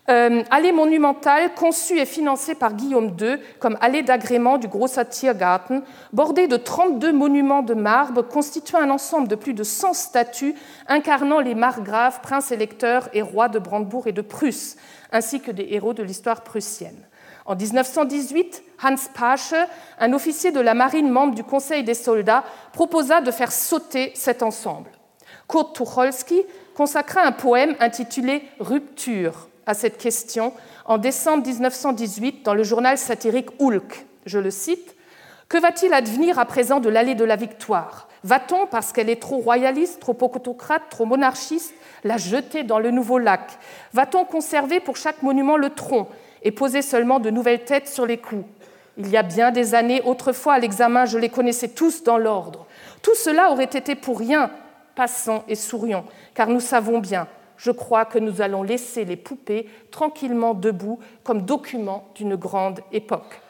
Euh, 0.08 0.44
allée 0.50 0.70
monumentale 0.70 1.52
conçue 1.54 1.98
et 1.98 2.06
financée 2.06 2.54
par 2.54 2.74
Guillaume 2.74 3.16
II 3.20 3.38
comme 3.58 3.76
allée 3.80 4.02
d'agrément 4.02 4.56
du 4.56 4.68
Grosser 4.68 5.04
Tiergarten, 5.04 5.82
bordée 6.12 6.46
de 6.46 6.56
32 6.56 7.12
monuments 7.12 7.62
de 7.62 7.74
marbre 7.74 8.22
constituant 8.22 8.78
un 8.78 8.90
ensemble 8.90 9.26
de 9.26 9.34
plus 9.34 9.52
de 9.52 9.64
100 9.64 9.94
statues 9.94 10.54
incarnant 10.86 11.40
les 11.40 11.56
margraves, 11.56 12.20
princes 12.20 12.52
électeurs 12.52 13.08
et 13.14 13.22
rois 13.22 13.48
de 13.48 13.58
Brandebourg 13.58 14.06
et 14.06 14.12
de 14.12 14.22
Prusse, 14.22 14.76
ainsi 15.10 15.40
que 15.40 15.50
des 15.50 15.66
héros 15.70 15.92
de 15.92 16.04
l'histoire 16.04 16.42
prussienne. 16.42 17.04
En 17.44 17.56
1918, 17.56 18.62
Hans 18.84 18.94
Pasche, 19.12 19.54
un 19.98 20.12
officier 20.12 20.52
de 20.52 20.60
la 20.60 20.74
marine 20.74 21.10
membre 21.10 21.34
du 21.34 21.42
Conseil 21.42 21.82
des 21.82 21.94
soldats, 21.94 22.44
proposa 22.72 23.20
de 23.20 23.32
faire 23.32 23.50
sauter 23.50 24.12
cet 24.14 24.44
ensemble. 24.44 24.90
Kurt 25.48 25.74
Tucholsky 25.74 26.42
consacra 26.76 27.22
un 27.22 27.32
poème 27.32 27.74
intitulé 27.80 28.42
Rupture 28.60 29.48
à 29.66 29.74
cette 29.74 29.98
question 29.98 30.52
en 30.84 30.98
décembre 30.98 31.44
1918 31.44 32.44
dans 32.44 32.54
le 32.54 32.62
journal 32.62 32.96
satirique 32.96 33.50
Hulk. 33.60 34.06
Je 34.24 34.38
le 34.38 34.50
cite 34.50 34.96
Que 35.48 35.58
va-t-il 35.58 35.92
advenir 35.92 36.38
à 36.38 36.44
présent 36.44 36.80
de 36.80 36.88
l'allée 36.88 37.14
de 37.14 37.24
la 37.24 37.36
victoire? 37.36 38.08
Va-t-on, 38.24 38.66
parce 38.66 38.92
qu'elle 38.92 39.10
est 39.10 39.20
trop 39.20 39.38
royaliste, 39.38 40.00
trop 40.00 40.16
autocrate, 40.20 40.82
trop 40.90 41.04
monarchiste, 41.04 41.74
la 42.02 42.16
jeter 42.16 42.64
dans 42.64 42.78
le 42.78 42.90
nouveau 42.90 43.18
lac? 43.18 43.58
Va-t-on 43.92 44.24
conserver 44.24 44.80
pour 44.80 44.96
chaque 44.96 45.22
monument 45.22 45.56
le 45.56 45.70
tronc 45.70 46.08
et 46.42 46.50
poser 46.50 46.82
seulement 46.82 47.20
de 47.20 47.30
nouvelles 47.30 47.64
têtes 47.64 47.88
sur 47.88 48.06
les 48.06 48.18
coups? 48.18 48.44
Il 48.98 49.08
y 49.10 49.16
a 49.16 49.22
bien 49.22 49.50
des 49.50 49.74
années, 49.74 50.00
autrefois 50.04 50.54
à 50.54 50.58
l'examen, 50.58 51.04
je 51.04 51.18
les 51.18 51.28
connaissais 51.28 51.68
tous 51.68 52.02
dans 52.02 52.18
l'ordre. 52.18 52.66
Tout 53.02 53.14
cela 53.14 53.50
aurait 53.50 53.64
été 53.64 53.94
pour 53.94 54.18
rien. 54.18 54.50
Passons 54.94 55.42
et 55.46 55.54
sourions, 55.54 56.04
car 56.34 56.48
nous 56.48 56.60
savons 56.60 56.98
bien, 56.98 57.28
je 57.56 57.70
crois 57.70 58.04
que 58.04 58.18
nous 58.18 58.42
allons 58.42 58.62
laisser 58.62 59.04
les 59.04 59.16
poupées 59.16 59.68
tranquillement 59.90 60.54
debout 60.54 60.98
comme 61.24 61.42
document 61.42 62.08
d'une 62.14 62.36
grande 62.36 62.80
époque. 62.92 63.40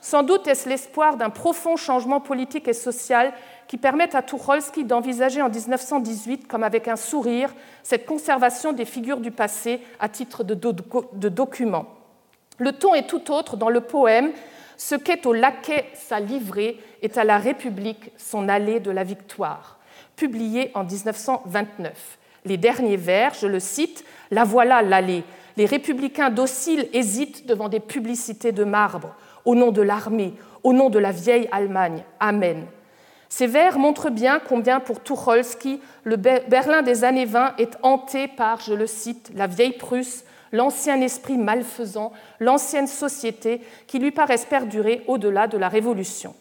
Sans 0.00 0.22
doute 0.22 0.46
est-ce 0.46 0.68
l'espoir 0.68 1.16
d'un 1.16 1.30
profond 1.30 1.76
changement 1.76 2.20
politique 2.20 2.68
et 2.68 2.74
social 2.74 3.32
qui 3.68 3.78
permet 3.78 4.14
à 4.14 4.22
Tucholsky 4.22 4.84
d'envisager 4.84 5.40
en 5.40 5.48
1918, 5.48 6.46
comme 6.46 6.62
avec 6.62 6.88
un 6.88 6.96
sourire, 6.96 7.54
cette 7.82 8.04
conservation 8.04 8.74
des 8.74 8.84
figures 8.84 9.20
du 9.20 9.30
passé 9.30 9.80
à 9.98 10.10
titre 10.10 10.44
de, 10.44 10.54
de 10.54 11.28
document. 11.30 11.86
Le 12.58 12.72
ton 12.72 12.94
est 12.94 13.08
tout 13.08 13.32
autre 13.32 13.56
dans 13.56 13.70
le 13.70 13.80
poème 13.80 14.32
Ce 14.76 14.94
qu'est 14.94 15.24
au 15.24 15.32
laquais 15.32 15.86
sa 15.94 16.20
livrée 16.20 16.78
est 17.00 17.16
à 17.16 17.24
la 17.24 17.38
République 17.38 18.10
son 18.18 18.50
allée 18.50 18.80
de 18.80 18.90
la 18.90 19.04
victoire, 19.04 19.78
publié 20.16 20.70
en 20.74 20.84
1929 20.84 22.18
les 22.44 22.56
derniers 22.56 22.96
vers, 22.96 23.34
je 23.34 23.46
le 23.46 23.60
cite, 23.60 24.04
La 24.30 24.44
voilà 24.44 24.82
l'allée. 24.82 25.24
Les 25.56 25.66
républicains 25.66 26.30
dociles 26.30 26.88
hésitent 26.92 27.46
devant 27.46 27.68
des 27.68 27.80
publicités 27.80 28.52
de 28.52 28.64
marbre, 28.64 29.14
au 29.44 29.54
nom 29.54 29.70
de 29.70 29.82
l'armée, 29.82 30.34
au 30.62 30.72
nom 30.72 30.90
de 30.90 30.98
la 30.98 31.12
vieille 31.12 31.48
Allemagne. 31.52 32.02
Amen. 32.20 32.66
Ces 33.28 33.46
vers 33.46 33.78
montrent 33.78 34.10
bien 34.10 34.40
combien 34.40 34.80
pour 34.80 35.02
Tucholsky, 35.02 35.80
le 36.04 36.16
Berlin 36.16 36.82
des 36.82 37.04
années 37.04 37.24
20 37.24 37.54
est 37.58 37.76
hanté 37.82 38.28
par, 38.28 38.60
je 38.60 38.74
le 38.74 38.86
cite, 38.86 39.30
la 39.34 39.46
vieille 39.46 39.76
Prusse, 39.76 40.24
l'ancien 40.52 41.00
esprit 41.00 41.36
malfaisant, 41.36 42.12
l'ancienne 42.40 42.86
société 42.86 43.60
qui 43.86 43.98
lui 43.98 44.12
paraissent 44.12 44.44
perdurer 44.44 45.02
au-delà 45.08 45.48
de 45.48 45.58
la 45.58 45.68
Révolution. 45.68 46.34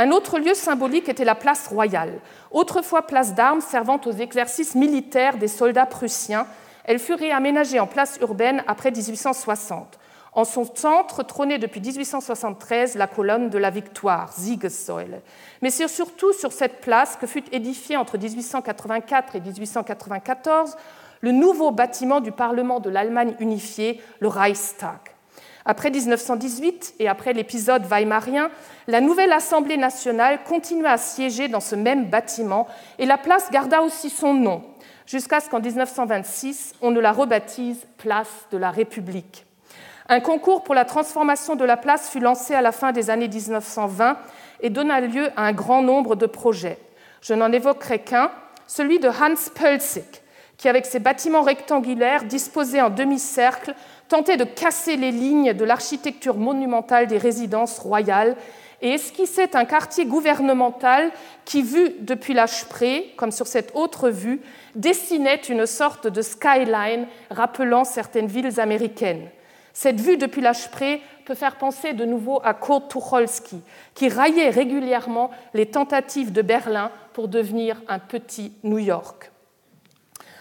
Un 0.00 0.12
autre 0.12 0.38
lieu 0.38 0.54
symbolique 0.54 1.08
était 1.08 1.24
la 1.24 1.34
place 1.34 1.66
royale, 1.66 2.20
autrefois 2.52 3.02
place 3.02 3.34
d'armes 3.34 3.60
servant 3.60 4.00
aux 4.06 4.12
exercices 4.12 4.76
militaires 4.76 5.38
des 5.38 5.48
soldats 5.48 5.86
prussiens. 5.86 6.46
Elle 6.84 7.00
fut 7.00 7.14
réaménagée 7.14 7.80
en 7.80 7.88
place 7.88 8.16
urbaine 8.20 8.62
après 8.68 8.92
1860. 8.92 9.98
En 10.34 10.44
son 10.44 10.64
centre 10.72 11.24
trônait 11.24 11.58
depuis 11.58 11.80
1873 11.80 12.94
la 12.94 13.08
colonne 13.08 13.50
de 13.50 13.58
la 13.58 13.70
victoire, 13.70 14.32
Siegessäule. 14.32 15.20
Mais 15.62 15.70
c'est 15.70 15.88
surtout 15.88 16.32
sur 16.32 16.52
cette 16.52 16.80
place 16.80 17.16
que 17.16 17.26
fut 17.26 17.42
édifié 17.50 17.96
entre 17.96 18.18
1884 18.18 19.34
et 19.34 19.40
1894 19.40 20.76
le 21.22 21.32
nouveau 21.32 21.72
bâtiment 21.72 22.20
du 22.20 22.30
Parlement 22.30 22.78
de 22.78 22.88
l'Allemagne 22.88 23.34
unifiée, 23.40 24.00
le 24.20 24.28
Reichstag. 24.28 25.17
Après 25.70 25.90
1918 25.90 26.94
et 26.98 27.08
après 27.08 27.34
l'épisode 27.34 27.84
weimarien, 27.84 28.50
la 28.86 29.02
nouvelle 29.02 29.34
Assemblée 29.34 29.76
nationale 29.76 30.38
continua 30.44 30.92
à 30.92 30.96
siéger 30.96 31.48
dans 31.48 31.60
ce 31.60 31.74
même 31.74 32.06
bâtiment 32.06 32.66
et 32.98 33.04
la 33.04 33.18
place 33.18 33.50
garda 33.50 33.82
aussi 33.82 34.08
son 34.08 34.32
nom, 34.32 34.64
jusqu'à 35.04 35.40
ce 35.40 35.50
qu'en 35.50 35.60
1926, 35.60 36.74
on 36.80 36.90
ne 36.90 37.00
la 37.00 37.12
rebaptise 37.12 37.84
Place 37.98 38.46
de 38.50 38.56
la 38.56 38.70
République. 38.70 39.44
Un 40.08 40.20
concours 40.20 40.64
pour 40.64 40.74
la 40.74 40.86
transformation 40.86 41.54
de 41.54 41.66
la 41.66 41.76
place 41.76 42.08
fut 42.08 42.20
lancé 42.20 42.54
à 42.54 42.62
la 42.62 42.72
fin 42.72 42.92
des 42.92 43.10
années 43.10 43.28
1920 43.28 44.16
et 44.62 44.70
donna 44.70 45.02
lieu 45.02 45.28
à 45.36 45.42
un 45.42 45.52
grand 45.52 45.82
nombre 45.82 46.16
de 46.16 46.24
projets. 46.24 46.78
Je 47.20 47.34
n'en 47.34 47.52
évoquerai 47.52 47.98
qu'un, 47.98 48.30
celui 48.66 49.00
de 49.00 49.10
Hans 49.10 49.50
Pölzig, 49.54 50.06
qui, 50.56 50.68
avec 50.68 50.86
ses 50.86 50.98
bâtiments 50.98 51.42
rectangulaires 51.42 52.24
disposés 52.24 52.80
en 52.80 52.90
demi-cercle, 52.90 53.74
tentait 54.08 54.36
de 54.36 54.44
casser 54.44 54.96
les 54.96 55.10
lignes 55.10 55.52
de 55.52 55.64
l'architecture 55.64 56.36
monumentale 56.36 57.06
des 57.06 57.18
résidences 57.18 57.78
royales 57.78 58.36
et 58.80 58.94
esquissait 58.94 59.56
un 59.56 59.64
quartier 59.64 60.06
gouvernemental 60.06 61.10
qui, 61.44 61.62
vu 61.62 61.90
depuis 62.00 62.34
la 62.34 62.46
Spree, 62.46 63.12
comme 63.16 63.32
sur 63.32 63.46
cette 63.46 63.72
autre 63.74 64.08
vue, 64.08 64.40
dessinait 64.74 65.42
une 65.48 65.66
sorte 65.66 66.06
de 66.06 66.22
skyline 66.22 67.06
rappelant 67.30 67.84
certaines 67.84 68.28
villes 68.28 68.60
américaines. 68.60 69.28
Cette 69.72 70.00
vue 70.00 70.16
depuis 70.16 70.40
la 70.40 70.54
Spree 70.54 71.00
peut 71.24 71.34
faire 71.34 71.56
penser 71.56 71.92
de 71.92 72.04
nouveau 72.04 72.40
à 72.42 72.54
Kurt 72.54 72.90
Tucholsky, 72.90 73.60
qui 73.94 74.08
raillait 74.08 74.50
régulièrement 74.50 75.30
les 75.54 75.66
tentatives 75.66 76.32
de 76.32 76.42
Berlin 76.42 76.90
pour 77.12 77.28
devenir 77.28 77.80
un 77.88 77.98
petit 77.98 78.52
New 78.62 78.78
York. 78.78 79.30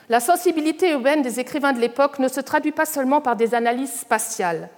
La 0.09 0.21
sensibilité 0.21 0.91
urbaine 0.91 1.21
des 1.21 1.41
écrivains 1.41 1.73
de 1.73 1.81
l'époque 1.81 2.19
ne 2.19 2.29
se 2.29 2.39
traduit 2.39 2.71
pas 2.71 2.85
seulement 2.85 3.19
par 3.19 3.35
des 3.35 3.53
analyses 3.53 3.91
spatiales. 3.91 4.69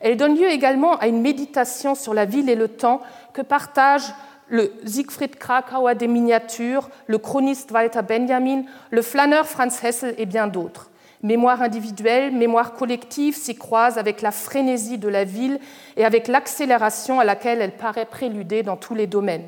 Elle 0.00 0.16
donne 0.16 0.34
lieu 0.34 0.48
également 0.48 0.96
à 0.96 1.08
une 1.08 1.20
méditation 1.20 1.94
sur 1.94 2.14
la 2.14 2.24
ville 2.24 2.48
et 2.48 2.54
le 2.54 2.68
temps 2.68 3.02
que 3.34 3.42
partagent 3.42 4.14
le 4.48 4.72
Siegfried 4.86 5.36
Krakauer 5.36 5.94
des 5.94 6.08
miniatures, 6.08 6.88
le 7.06 7.18
chroniste 7.18 7.70
Walter 7.70 8.00
Benjamin, 8.00 8.62
le 8.90 9.02
flâneur 9.02 9.46
Franz 9.46 9.86
Hessel 9.86 10.14
et 10.16 10.24
bien 10.24 10.46
d'autres. 10.46 10.90
Mémoire 11.22 11.60
individuelle, 11.60 12.32
mémoire 12.32 12.72
collective 12.72 13.36
s'y 13.36 13.56
croisent 13.56 13.98
avec 13.98 14.22
la 14.22 14.30
frénésie 14.30 14.96
de 14.96 15.08
la 15.08 15.24
ville 15.24 15.58
et 15.98 16.04
avec 16.06 16.28
l'accélération 16.28 17.20
à 17.20 17.24
laquelle 17.24 17.60
elle 17.60 17.76
paraît 17.76 18.06
préluder 18.06 18.62
dans 18.62 18.76
tous 18.76 18.94
les 18.94 19.06
domaines. 19.06 19.44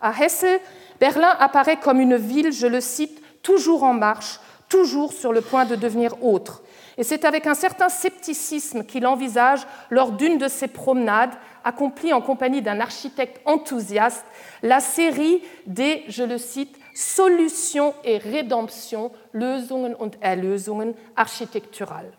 À 0.00 0.12
Hessel, 0.12 0.60
Berlin 1.00 1.34
apparaît 1.40 1.78
comme 1.78 1.98
une 1.98 2.16
ville, 2.16 2.52
je 2.52 2.68
le 2.68 2.80
cite, 2.80 3.20
toujours 3.42 3.82
en 3.82 3.94
marche, 3.94 4.38
toujours 4.74 5.12
sur 5.12 5.32
le 5.32 5.40
point 5.40 5.66
de 5.66 5.76
devenir 5.76 6.20
autre. 6.24 6.64
Et 6.98 7.04
c'est 7.04 7.24
avec 7.24 7.46
un 7.46 7.54
certain 7.54 7.88
scepticisme 7.88 8.82
qu'il 8.82 9.06
envisage, 9.06 9.60
lors 9.88 10.10
d'une 10.10 10.36
de 10.36 10.48
ses 10.48 10.66
promenades, 10.66 11.30
accomplie 11.62 12.12
en 12.12 12.20
compagnie 12.20 12.60
d'un 12.60 12.80
architecte 12.80 13.40
enthousiaste, 13.44 14.24
la 14.64 14.80
série 14.80 15.42
des, 15.66 16.02
je 16.08 16.24
le 16.24 16.38
cite, 16.38 16.76
solutions 16.92 17.94
et 18.02 18.18
rédemptions, 18.18 19.12
Lösungen 19.32 19.94
und 20.00 20.10
Erlösungen 20.20 20.94
architecturales. 21.14 22.10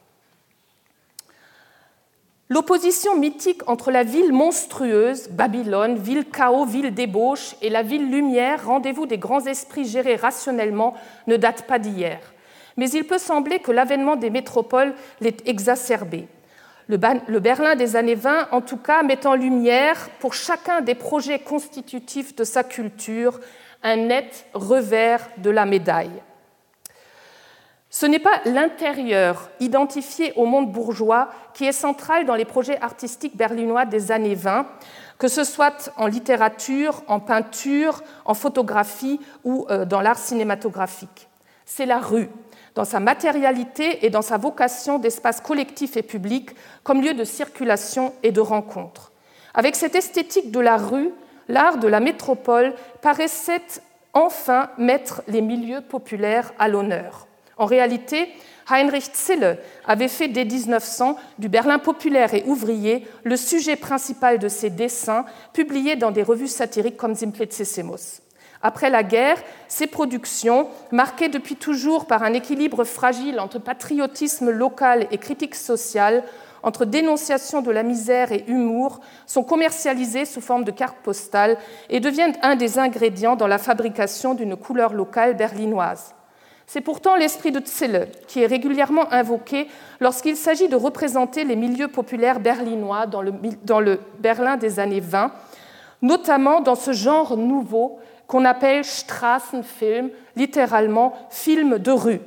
L'opposition 2.48 3.18
mythique 3.18 3.68
entre 3.68 3.92
la 3.92 4.04
ville 4.04 4.32
monstrueuse, 4.32 5.28
Babylone, 5.28 5.98
ville 5.98 6.24
chaos, 6.24 6.66
ville 6.66 6.94
débauche, 6.94 7.56
et 7.62 7.70
la 7.70 7.84
ville 7.84 8.10
lumière, 8.10 8.66
rendez-vous 8.66 9.08
des 9.08 9.18
grands 9.18 9.46
esprits 9.46 9.86
gérés 9.86 10.16
rationnellement, 10.16 10.94
ne 11.28 11.36
date 11.36 11.64
pas 11.64 11.80
d'hier 11.80 12.20
mais 12.78 12.90
il 12.90 13.06
peut 13.06 13.18
sembler 13.18 13.60
que 13.60 13.72
l'avènement 13.72 14.16
des 14.16 14.30
métropoles 14.30 14.94
l'ait 15.22 15.38
exacerbé. 15.46 16.28
Le, 16.88 17.40
Berlin 17.40 17.76
des 17.76 17.96
années 17.96 18.16
20, 18.16 18.50
en 18.52 18.62
tout 18.62 18.78
cas, 18.78 19.02
met 19.02 19.26
en 19.26 19.34
lumière, 19.34 20.10
pour 20.20 20.34
chacun 20.36 20.82
des 20.82 20.94
projets 20.94 21.40
constitutifs 21.40 22.36
de 22.36 22.44
sa 22.44 22.64
culture, 22.64 23.40
un 23.82 23.96
net 23.96 24.46
revers 24.54 25.28
de 25.38 25.50
la 25.50 25.66
médaille. 25.66 26.22
Ce 27.90 28.06
n'est 28.06 28.20
pas 28.20 28.42
l'intérieur 28.46 29.50
identifié 29.60 30.34
au 30.36 30.46
monde 30.46 30.72
bourgeois 30.72 31.30
qui 31.54 31.66
est 31.66 31.72
central 31.72 32.26
dans 32.26 32.36
les 32.36 32.46
projets 32.46 32.80
artistiques 32.82 33.38
berlinois 33.38 33.86
des 33.86 34.12
années 34.12 34.36
20, 34.36 34.68
que 35.18 35.28
ce 35.28 35.44
soit 35.44 35.92
en 35.96 36.06
littérature, 36.06 37.04
en 37.08 37.20
peinture, 37.20 38.04
en 38.26 38.34
photographie 38.34 39.20
ou 39.44 39.66
euh, 39.70 39.86
dans 39.86 40.02
l'art 40.02 40.18
cinématographique. 40.18 41.30
C'est 41.66 41.86
la 41.86 42.00
rue, 42.00 42.30
dans 42.76 42.86
sa 42.86 43.00
matérialité 43.00 44.06
et 44.06 44.10
dans 44.10 44.22
sa 44.22 44.38
vocation 44.38 45.00
d'espace 45.00 45.42
collectif 45.42 45.98
et 45.98 46.04
public 46.04 46.52
comme 46.84 47.02
lieu 47.02 47.14
de 47.14 47.24
circulation 47.24 48.14
et 48.22 48.32
de 48.32 48.42
rencontre. 48.42 49.12
Avec 49.54 49.76
cette 49.76 49.96
esthétique 49.96 50.52
de 50.52 50.60
la 50.60 50.78
rue, 50.78 51.12
l'art 51.48 51.78
de 51.78 51.88
la 51.88 52.02
métropole 52.02 52.76
paraissait 53.02 53.82
enfin 54.14 54.70
mettre 54.78 55.22
les 55.28 55.42
milieux 55.42 55.82
populaires 55.82 56.54
à 56.60 56.68
l'honneur. 56.68 57.28
En 57.58 57.66
réalité, 57.66 58.28
Heinrich 58.70 59.16
Zille 59.16 59.58
avait 59.86 60.10
fait 60.10 60.28
dès 60.28 60.44
1900 60.44 61.18
du 61.40 61.48
Berlin 61.48 61.80
populaire 61.80 62.34
et 62.34 62.44
ouvrier 62.46 63.08
le 63.24 63.38
sujet 63.38 63.78
principal 63.78 64.40
de 64.40 64.50
ses 64.50 64.70
dessins, 64.70 65.26
publiés 65.54 65.96
dans 65.96 66.12
des 66.12 66.24
revues 66.24 66.48
satiriques 66.48 66.98
comme 66.98 67.16
Simplicissimus. 67.16 68.25
Après 68.66 68.90
la 68.90 69.04
guerre, 69.04 69.38
ses 69.68 69.86
productions, 69.86 70.70
marquées 70.92 71.30
depuis 71.30 71.56
toujours 71.56 72.08
par 72.08 72.24
un 72.24 72.34
équilibre 72.34 72.84
fragile 72.84 73.40
entre 73.40 73.60
patriotisme 73.60 74.50
local 74.50 75.06
et 75.12 75.20
critique 75.20 75.54
sociale, 75.54 76.24
entre 76.64 76.86
dénonciation 76.86 77.62
de 77.62 77.70
la 77.70 77.84
misère 77.84 78.32
et 78.32 78.44
humour, 78.48 79.02
sont 79.28 79.44
commercialisées 79.44 80.26
sous 80.26 80.42
forme 80.42 80.64
de 80.64 80.72
cartes 80.72 80.98
postales 81.04 81.60
et 81.92 82.00
deviennent 82.00 82.36
un 82.42 82.56
des 82.56 82.80
ingrédients 82.80 83.36
dans 83.36 83.46
la 83.46 83.60
fabrication 83.60 84.34
d'une 84.34 84.56
couleur 84.56 84.96
locale 84.96 85.38
berlinoise. 85.38 86.16
C'est 86.66 86.82
pourtant 86.82 87.16
l'esprit 87.16 87.52
de 87.52 87.62
Zille 87.64 88.08
qui 88.28 88.42
est 88.42 88.48
régulièrement 88.48 89.14
invoqué 89.14 89.68
lorsqu'il 90.00 90.36
s'agit 90.36 90.70
de 90.70 90.76
représenter 90.76 91.44
les 91.44 91.56
milieux 91.56 91.90
populaires 91.90 92.40
berlinois 92.40 93.06
dans 93.06 93.22
le 93.22 94.00
Berlin 94.18 94.58
des 94.58 94.80
années 94.80 95.02
20, 95.02 95.32
notamment 96.02 96.62
dans 96.62 96.74
ce 96.74 96.94
genre 96.94 97.38
nouveau 97.38 98.00
qu'on 98.28 98.46
appelle 98.46 98.84
Straßenfilm, 98.84 100.10
littéralement 100.36 101.14
film 101.30 101.80
de 101.80 101.92
rue. 101.92 102.22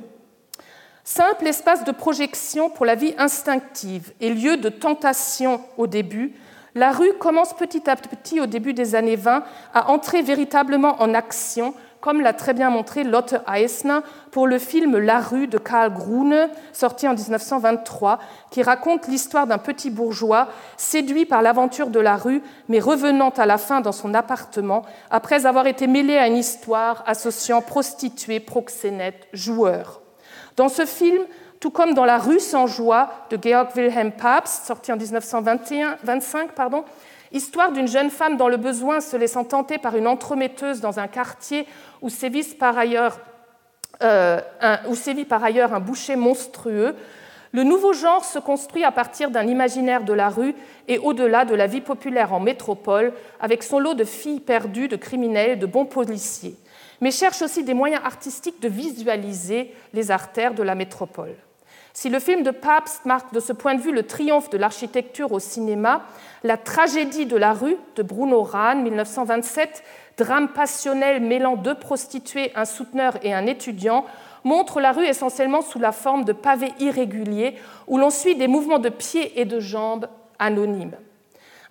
Simple 1.03 1.47
espace 1.47 1.83
de 1.83 1.91
projection 1.91 2.69
pour 2.69 2.85
la 2.85 2.95
vie 2.95 3.15
instinctive 3.17 4.13
et 4.21 4.33
lieu 4.33 4.57
de 4.57 4.69
tentation 4.69 5.61
au 5.77 5.87
début, 5.87 6.33
la 6.75 6.91
rue 6.91 7.13
commence 7.19 7.53
petit 7.53 7.89
à 7.89 7.95
petit 7.95 8.39
au 8.39 8.45
début 8.45 8.73
des 8.73 8.93
années 8.93 9.15
20 9.15 9.43
à 9.73 9.89
entrer 9.89 10.21
véritablement 10.21 11.01
en 11.01 11.13
action 11.13 11.73
comme 12.01 12.21
l'a 12.21 12.33
très 12.33 12.53
bien 12.53 12.69
montré 12.69 13.03
Lotte 13.03 13.35
Eisner 13.53 13.99
pour 14.31 14.47
le 14.47 14.57
film 14.57 14.97
La 14.97 15.19
rue 15.19 15.47
de 15.47 15.57
Karl 15.57 15.93
Grune, 15.93 16.49
sorti 16.71 17.07
en 17.07 17.13
1923, 17.13 18.19
qui 18.51 18.63
raconte 18.63 19.07
l'histoire 19.07 19.47
d'un 19.47 19.57
petit 19.57 19.89
bourgeois 19.89 20.47
séduit 20.77 21.25
par 21.25 21.41
l'aventure 21.41 21.89
de 21.89 21.99
la 21.99 22.15
rue, 22.15 22.41
mais 22.67 22.79
revenant 22.79 23.29
à 23.29 23.45
la 23.45 23.57
fin 23.57 23.81
dans 23.81 23.91
son 23.91 24.13
appartement 24.13 24.83
après 25.09 25.45
avoir 25.45 25.67
été 25.67 25.87
mêlé 25.87 26.17
à 26.17 26.27
une 26.27 26.37
histoire 26.37 27.03
associant 27.05 27.61
prostituées, 27.61 28.39
proxénètes, 28.39 29.27
joueurs. 29.33 30.01
Dans 30.55 30.69
ce 30.69 30.85
film, 30.85 31.23
tout 31.59 31.71
comme 31.71 31.93
dans 31.93 32.05
La 32.05 32.17
rue 32.17 32.39
sans 32.39 32.67
joie 32.67 33.09
de 33.29 33.37
Georg 33.41 33.69
Wilhelm 33.75 34.11
Pabst, 34.11 34.65
sorti 34.65 34.91
en 34.93 34.97
1925, 34.97 36.51
pardon, 36.53 36.85
Histoire 37.31 37.71
d'une 37.71 37.87
jeune 37.87 38.09
femme 38.09 38.37
dans 38.37 38.47
le 38.47 38.57
besoin 38.57 39.01
se 39.01 39.15
laissant 39.15 39.43
tenter 39.43 39.77
par 39.77 39.95
une 39.95 40.07
entremetteuse 40.07 40.81
dans 40.81 40.99
un 40.99 41.07
quartier 41.07 41.67
où 42.01 42.09
sévit 42.09 42.43
par 42.55 42.77
ailleurs, 42.77 43.19
euh, 44.01 44.41
un, 44.61 44.79
où 44.87 44.95
sévit 44.95 45.25
par 45.25 45.43
ailleurs 45.43 45.73
un 45.73 45.79
boucher 45.79 46.15
monstrueux, 46.15 46.95
le 47.51 47.63
nouveau 47.63 47.93
genre 47.93 48.25
se 48.25 48.39
construit 48.39 48.83
à 48.83 48.91
partir 48.91 49.31
d'un 49.31 49.47
imaginaire 49.47 50.03
de 50.03 50.13
la 50.13 50.29
rue 50.29 50.53
et 50.87 50.99
au-delà 50.99 51.45
de 51.45 51.55
la 51.55 51.67
vie 51.67 51.81
populaire 51.81 52.33
en 52.33 52.39
métropole, 52.39 53.13
avec 53.39 53.63
son 53.63 53.79
lot 53.79 53.95
de 53.95 54.03
filles 54.03 54.39
perdues, 54.39 54.87
de 54.87 54.95
criminels, 54.95 55.57
de 55.57 55.65
bons 55.65 55.85
policiers, 55.85 56.55
mais 57.01 57.11
cherche 57.11 57.41
aussi 57.41 57.63
des 57.63 57.73
moyens 57.73 58.01
artistiques 58.05 58.61
de 58.61 58.69
visualiser 58.69 59.73
les 59.93 60.11
artères 60.11 60.53
de 60.53 60.63
la 60.63 60.75
métropole. 60.75 61.35
Si 61.99 62.07
le 62.07 62.19
film 62.19 62.43
de 62.43 62.51
Pabst 62.51 63.03
marque 63.03 63.33
de 63.33 63.41
ce 63.41 63.51
point 63.51 63.75
de 63.75 63.81
vue 63.81 63.91
le 63.91 64.03
triomphe 64.03 64.49
de 64.49 64.57
l'architecture 64.57 65.33
au 65.33 65.39
cinéma, 65.39 66.03
la 66.45 66.55
tragédie 66.55 67.25
de 67.25 67.35
la 67.35 67.51
rue 67.51 67.75
de 67.97 68.03
Bruno 68.03 68.41
Rahn, 68.41 68.81
1927, 68.83 69.83
drame 70.17 70.47
passionnel 70.47 71.21
mêlant 71.21 71.57
deux 71.57 71.75
prostituées, 71.75 72.53
un 72.55 72.63
souteneur 72.63 73.15
et 73.21 73.33
un 73.33 73.45
étudiant, 73.47 74.05
montre 74.45 74.79
la 74.79 74.93
rue 74.93 75.07
essentiellement 75.07 75.61
sous 75.61 75.77
la 75.77 75.91
forme 75.91 76.23
de 76.23 76.31
pavés 76.31 76.71
irréguliers 76.79 77.57
où 77.87 77.97
l'on 77.97 78.11
suit 78.11 78.37
des 78.37 78.47
mouvements 78.47 78.79
de 78.79 78.87
pieds 78.87 79.37
et 79.37 79.43
de 79.43 79.59
jambes 79.59 80.07
anonymes. 80.39 80.95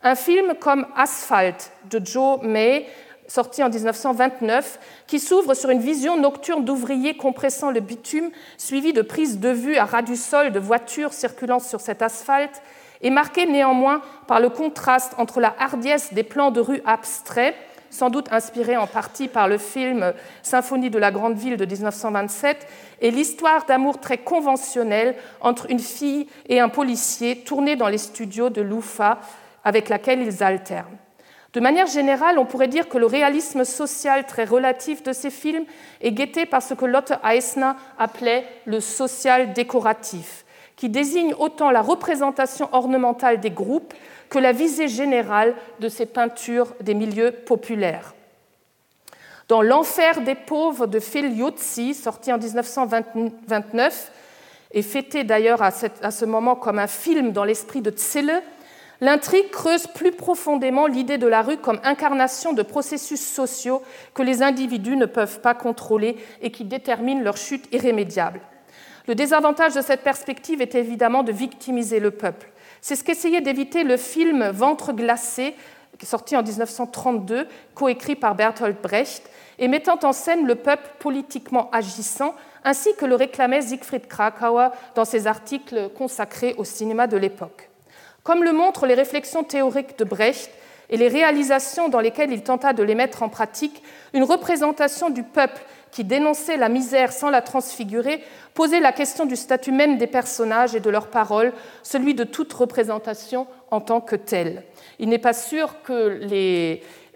Un 0.03 0.14
film 0.14 0.53
comme 0.61 0.87
Asphalt 0.95 1.73
de 1.91 2.05
Joe 2.05 2.43
May 2.43 2.87
sorti 3.29 3.62
en 3.62 3.69
1929, 3.69 4.81
qui 5.07 5.21
s'ouvre 5.21 5.55
sur 5.55 5.71
une 5.71 5.81
vision 5.81 6.17
nocturne 6.17 6.64
d'ouvriers 6.64 7.17
compressant 7.17 7.71
le 7.71 7.81
bitume, 7.81 8.31
suivi 8.57 8.93
de 8.93 9.03
prises 9.03 9.38
de 9.38 9.51
vue 9.51 9.77
à 9.77 9.85
ras 9.85 10.03
du 10.03 10.17
sol 10.17 10.51
de 10.51 10.59
voitures 10.59 11.12
circulant 11.12 11.61
sur 11.61 11.81
cet 11.81 12.03
asphalte, 12.03 12.62
est 13.03 13.11
marqué 13.11 13.47
néanmoins 13.47 14.03
par 14.27 14.41
le 14.41 14.49
contraste 14.49 15.14
entre 15.19 15.41
la 15.41 15.55
hardiesse 15.59 16.12
des 16.14 16.25
plans 16.25 16.51
de 16.51 16.61
rue 16.61 16.83
abstraits, 16.85 17.55
sans 17.91 18.11
doute 18.11 18.33
inspirés 18.33 18.77
en 18.77 18.87
partie 18.87 19.29
par 19.29 19.49
le 19.49 19.59
film 19.59 20.12
Symphonie 20.43 20.91
de 20.91 20.99
la 20.99 21.11
grande 21.11 21.37
ville 21.37 21.57
de 21.57 21.64
1927, 21.64 22.67
et 23.01 23.11
l'histoire 23.11 23.67
d'amour 23.67 24.01
très 24.01 24.19
conventionnelle 24.19 25.14
entre 25.41 25.71
une 25.71 25.79
fille 25.79 26.27
et 26.49 26.61
un 26.61 26.69
policier 26.69 27.45
tourné 27.45 27.77
dans 27.77 27.88
les 27.88 27.99
studios 27.99 28.51
de 28.51 28.62
Loufa 28.62 29.21
avec 29.64 29.88
laquelle 29.88 30.23
ils 30.23 30.43
alternent. 30.43 30.99
De 31.55 31.61
manière 31.61 31.87
générale, 31.87 32.39
on 32.39 32.45
pourrait 32.45 32.69
dire 32.69 32.89
que 32.89 32.99
le 32.99 33.07
réalisme 33.07 33.65
social 33.65 34.27
très 34.27 34.45
relatif 34.45 35.03
de 35.03 35.13
ces 35.13 35.31
films 35.31 35.65
est 36.01 36.13
guetté 36.13 36.45
par 36.45 36.63
ce 36.63 36.75
que 36.75 36.85
Lotte 36.85 37.13
Eisner 37.25 37.73
appelait 37.99 38.47
le 38.67 38.81
social 38.81 39.55
décoratif, 39.55 40.45
qui 40.77 40.91
désigne 40.91 41.35
autant 41.35 41.71
la 41.71 41.81
représentation 41.81 42.69
ornementale 42.73 43.41
des 43.41 43.51
groupes 43.51 43.95
que 44.29 44.39
la 44.39 44.53
visée 44.53 44.89
générale 44.89 45.55
de 45.81 45.89
ces 45.89 46.05
peintures 46.05 46.75
des 46.81 46.95
milieux 46.95 47.33
populaires. 47.33 48.15
Dans 49.49 49.63
L'Enfer 49.63 50.21
des 50.21 50.35
pauvres 50.35 50.87
de 50.87 51.01
Phil 51.01 51.35
Yotzi, 51.35 51.95
sorti 51.95 52.31
en 52.31 52.37
1929, 52.37 54.13
et 54.73 54.83
fêté 54.83 55.25
d'ailleurs 55.25 55.63
à, 55.63 55.71
ce 55.71 56.25
moment 56.27 56.55
comme 56.55 56.79
un 56.79 56.87
film 56.87 57.33
dans 57.33 57.45
l'esprit 57.45 57.81
de 57.81 57.91
Zille, 57.97 58.43
L'intrigue 59.01 59.51
creuse 59.51 59.87
plus 59.87 60.11
profondément 60.11 60.89
l'idée 60.89 61.19
de 61.19 61.29
la 61.29 61.43
rue 61.43 61.57
comme 61.57 61.81
incarnation 61.85 62.53
de 62.53 62.63
processus 62.63 63.21
sociaux 63.21 63.81
que 64.13 64.23
les 64.23 64.43
individus 64.43 64.97
ne 64.97 65.07
peuvent 65.07 65.41
pas 65.41 65.55
contrôler 65.55 66.17
et 66.43 66.51
qui 66.51 66.65
déterminent 66.65 67.23
leur 67.23 67.37
chute 67.37 67.73
irrémédiable. 67.73 68.41
Le 69.07 69.15
désavantage 69.15 69.75
de 69.75 69.83
cette 69.83 70.03
perspective 70.03 70.61
est 70.61 70.75
évidemment 70.75 71.23
de 71.23 71.31
victimiser 71.31 72.01
le 72.01 72.11
peuple. 72.11 72.51
C'est 72.81 72.97
ce 72.97 73.05
qu'essayait 73.05 73.41
d'éviter 73.41 73.85
le 73.85 73.97
film 73.97 74.49
Ventre 74.51 74.93
glacé, 74.93 75.55
sorti 76.03 76.37
en 76.37 76.43
1932, 76.43 77.47
coécrit 77.75 78.17
par 78.17 78.35
Bertolt 78.35 78.83
Brecht, 78.83 79.31
et 79.61 79.69
mettant 79.69 79.99
en 80.03 80.13
scène 80.13 80.47
le 80.47 80.57
peuple 80.57 80.89
politiquement 80.99 81.71
agissant, 81.71 82.35
ainsi 82.65 82.95
que 82.97 83.07
le 83.07 83.15
réclamait 83.15 83.63
Siegfried 83.63 84.09
Krakauer 84.09 84.71
dans 84.95 85.05
ses 85.05 85.27
articles 85.27 85.91
consacrés 85.97 86.55
au 86.59 86.65
cinéma 86.65 87.07
de 87.07 87.17
l'époque. 87.17 87.68
Comme 88.29 88.45
le 88.45 88.53
montrent 88.53 88.85
les 88.85 88.93
réflexions 88.93 89.43
théoriques 89.43 89.99
de 89.99 90.05
Brecht 90.05 90.51
et 90.91 90.99
les 90.99 91.09
réalisations 91.09 91.88
dans 91.88 92.01
lesquelles 92.01 92.31
il 92.31 92.43
tenta 92.43 92.75
de 92.75 92.83
les 92.83 92.95
mettre 92.95 93.23
en 93.23 93.31
pratique, 93.31 93.83
une 94.12 94.23
représentation 94.23 95.09
du 95.09 95.23
peuple 95.23 95.62
qui 95.93 96.05
dénonçait 96.05 96.59
la 96.59 96.69
misère 96.69 97.11
sans 97.11 97.31
la 97.31 97.41
transfigurer 97.41 98.23
posait 98.53 98.81
la 98.81 98.93
question 98.93 99.25
du 99.25 99.35
statut 99.35 99.73
même 99.73 99.97
des 99.97 100.07
personnages 100.07 100.75
et 100.75 100.81
de 100.81 100.91
leurs 100.91 101.07
paroles, 101.07 101.55
celui 101.83 102.12
de 102.12 102.25
toute 102.25 102.53
représentation 102.53 103.47
en 103.71 103.81
tant 103.81 104.03
que 104.03 104.14
telle. 104.17 104.62
Il 104.99 105.09
n'est 105.09 105.17
pas 105.17 105.33
sûr 105.33 105.81
que 105.83 106.21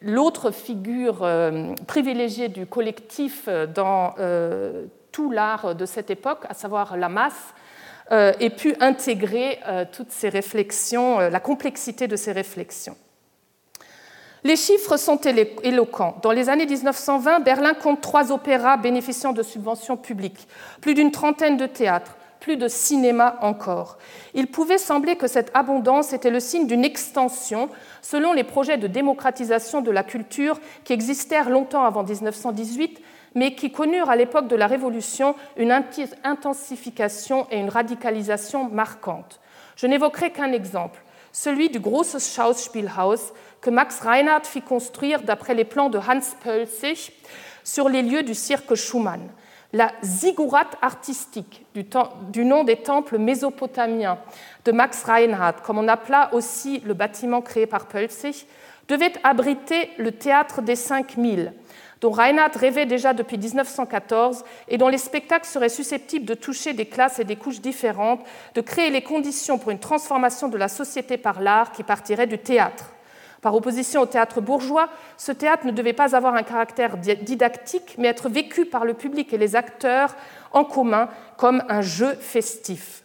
l'autre 0.01 0.51
figure 0.51 1.25
euh, 1.25 1.75
privilégiée 1.87 2.48
du 2.48 2.64
collectif 2.64 3.51
dans 3.75 4.14
euh, 4.18 4.87
tout 5.11 5.31
l'art 5.31 5.75
de 5.75 5.85
cette 5.85 6.11
époque, 6.11 6.46
à 6.48 6.55
savoir 6.55 6.96
la 6.96 7.11
masse, 7.11 7.53
euh, 8.12 8.33
ait 8.40 8.51
pu 8.51 8.75
intégrer 8.81 9.59
euh, 9.66 9.87
toutes 9.90 10.11
ces 10.11 10.29
réflexions, 10.29 11.18
euh, 11.18 11.31
la 11.31 11.40
complexité 11.40 12.09
de 12.09 12.16
ces 12.16 12.33
réflexions. 12.33 12.96
Les 14.44 14.57
chiffres 14.57 14.98
sont 14.98 15.18
éloquents. 15.62 16.18
Dans 16.22 16.33
les 16.33 16.51
années 16.51 16.66
1920, 16.66 17.40
Berlin 17.40 17.72
compte 17.72 18.03
trois 18.03 18.31
opéras 18.31 18.77
bénéficiant 18.77 19.33
de 19.33 19.42
subventions 19.42 19.96
publiques, 19.96 20.46
plus 20.83 20.92
d'une 20.92 21.11
trentaine 21.11 21.57
de 21.57 21.64
théâtres, 21.64 22.16
plus 22.38 22.57
de 22.57 22.68
cinéma 22.68 23.38
encore. 23.40 23.96
Il 24.35 24.48
pouvait 24.48 24.77
sembler 24.77 25.16
que 25.16 25.29
cette 25.29 25.51
abondance 25.55 26.12
était 26.12 26.29
le 26.29 26.40
signe 26.40 26.66
d'une 26.66 26.85
extension 26.85 27.70
selon 28.03 28.35
les 28.35 28.44
projets 28.44 28.79
de 28.79 28.88
démocratisation 28.88 29.81
de 29.81 29.90
la 29.90 30.03
culture 30.03 30.61
qui 30.85 30.92
existèrent 30.92 31.48
longtemps 31.48 31.85
avant 31.85 32.03
1918, 32.03 33.01
mais 33.35 33.55
qui 33.55 33.73
connurent 33.73 34.11
à 34.11 34.16
l'époque 34.16 34.49
de 34.49 34.57
la 34.57 34.66
Révolution 34.66 35.35
une 35.57 35.73
intensification 36.25 37.47
et 37.51 37.59
une 37.59 37.71
radicalisation 37.71 38.68
marquantes. 38.68 39.40
Je 39.77 39.87
n'évoquerai 39.87 40.31
qu'un 40.31 40.53
exemple, 40.53 41.03
celui 41.33 41.71
du 41.71 41.81
Grosses 41.81 42.35
Schauspielhaus 42.35 43.33
que 43.61 43.71
Max 43.71 44.01
Reinhardt 44.01 44.47
fit 44.47 44.62
construire 44.62 45.23
d'après 45.23 45.55
les 45.55 45.64
plans 45.64 45.88
de 45.88 45.99
Hans 45.99 46.21
Pölzig 46.42 47.12
sur 47.64 47.88
les 47.88 48.03
lieux 48.03 48.23
du 48.23 48.35
cirque 48.35 48.75
Schumann. 48.75 49.29
La 49.73 49.90
ziggurat 50.03 50.68
artistique 50.83 51.64
du, 51.75 52.45
nom 52.45 52.64
des 52.64 52.77
temples 52.77 53.16
mésopotamiens 53.16 54.18
de 54.66 54.73
Max 54.73 55.03
Reinhardt, 55.05 55.62
comme 55.62 55.79
on 55.79 55.88
appela 55.88 56.35
aussi 56.35 56.81
le 56.81 56.92
bâtiment 56.92 57.40
créé 57.40 57.66
par 57.66 57.87
Pölzig, 57.87 58.47
devait 58.88 59.14
abriter 59.25 59.88
le 59.97 60.12
théâtre 60.12 60.61
des 60.61 60.77
5000, 60.77 61.55
dont 62.03 62.11
Reinhardt 62.11 62.59
rêvait 62.59 62.85
déjà 62.85 63.15
depuis 63.15 63.38
1914 63.38 64.45
et 64.69 64.77
dont 64.77 64.88
les 64.88 64.99
spectacles 64.99 65.47
seraient 65.47 65.69
susceptibles 65.69 66.27
de 66.27 66.35
toucher 66.35 66.73
des 66.73 66.87
classes 66.87 67.21
et 67.21 67.25
des 67.25 67.37
couches 67.37 67.61
différentes, 67.61 68.21
de 68.55 68.61
créer 68.61 68.91
les 68.91 69.03
conditions 69.03 69.57
pour 69.57 69.71
une 69.71 69.79
transformation 69.79 70.49
de 70.49 70.59
la 70.59 70.69
société 70.69 71.17
par 71.17 71.41
l'art 71.41 71.71
qui 71.71 71.85
partirait 71.85 72.27
du 72.27 72.38
théâtre. 72.38 72.91
Par 73.41 73.55
opposition 73.55 74.01
au 74.03 74.07
théâtre 74.07 74.41
bourgeois, 74.41 74.88
ce 75.17 75.31
théâtre 75.31 75.65
ne 75.65 75.71
devait 75.71 75.93
pas 75.93 76.17
avoir 76.17 76.35
un 76.35 76.43
caractère 76.43 76.97
didactique, 76.97 77.95
mais 77.99 78.09
être 78.09 78.29
vécu 78.29 78.67
par 78.67 78.85
le 78.85 78.95
public 78.95 79.33
et 79.33 79.38
les 79.38 79.55
acteurs 79.55 80.15
en 80.53 80.65
commun 80.65 81.09
comme 81.37 81.62
un 81.69 81.83
jeu 81.83 82.15
festif. 82.15 83.05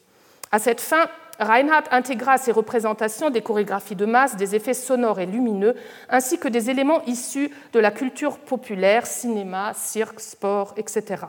À 0.51 0.59
cette 0.59 0.81
fin, 0.81 1.07
Reinhardt 1.39 1.87
intégra 1.91 2.33
à 2.33 2.37
ses 2.37 2.51
représentations 2.51 3.29
des 3.29 3.41
chorégraphies 3.41 3.95
de 3.95 4.05
masse, 4.05 4.35
des 4.35 4.55
effets 4.55 4.73
sonores 4.73 5.19
et 5.19 5.25
lumineux, 5.25 5.75
ainsi 6.09 6.39
que 6.39 6.47
des 6.47 6.69
éléments 6.69 7.03
issus 7.05 7.51
de 7.73 7.79
la 7.79 7.91
culture 7.91 8.39
populaire, 8.39 9.05
cinéma, 9.05 9.73
cirque, 9.75 10.19
sport, 10.19 10.73
etc. 10.77 11.25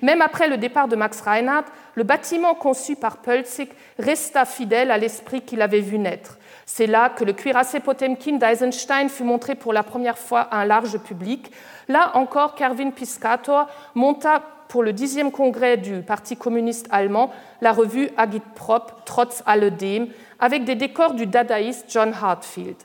Même 0.00 0.22
après 0.22 0.48
le 0.48 0.58
départ 0.58 0.86
de 0.86 0.96
Max 0.96 1.20
Reinhardt, 1.20 1.66
le 1.94 2.04
bâtiment 2.04 2.54
conçu 2.54 2.94
par 2.94 3.16
Pölzig 3.18 3.68
resta 3.98 4.44
fidèle 4.44 4.90
à 4.90 4.98
l'esprit 4.98 5.42
qu'il 5.42 5.60
avait 5.60 5.80
vu 5.80 5.98
naître. 5.98 6.38
C'est 6.66 6.86
là 6.86 7.08
que 7.08 7.24
le 7.24 7.32
cuirassé 7.32 7.80
Potemkin 7.80 8.36
d'Eisenstein 8.36 9.08
fut 9.08 9.24
montré 9.24 9.54
pour 9.54 9.72
la 9.72 9.82
première 9.82 10.18
fois 10.18 10.42
à 10.42 10.58
un 10.58 10.64
large 10.64 10.98
public. 10.98 11.50
Là 11.88 12.12
encore, 12.14 12.54
Kerwin 12.54 12.92
Piscator 12.92 13.66
monta 13.94 14.42
pour 14.68 14.82
le 14.82 14.92
dixième 14.92 15.32
congrès 15.32 15.76
du 15.76 16.02
Parti 16.02 16.36
communiste 16.36 16.86
allemand 16.90 17.32
la 17.60 17.72
revue 17.72 18.10
Agitprop 18.16 19.04
Trotz 19.04 19.42
alledem 19.46 20.08
avec 20.38 20.64
des 20.64 20.74
décors 20.74 21.14
du 21.14 21.26
dadaïste 21.26 21.86
John 21.88 22.12
Hartfield. 22.12 22.76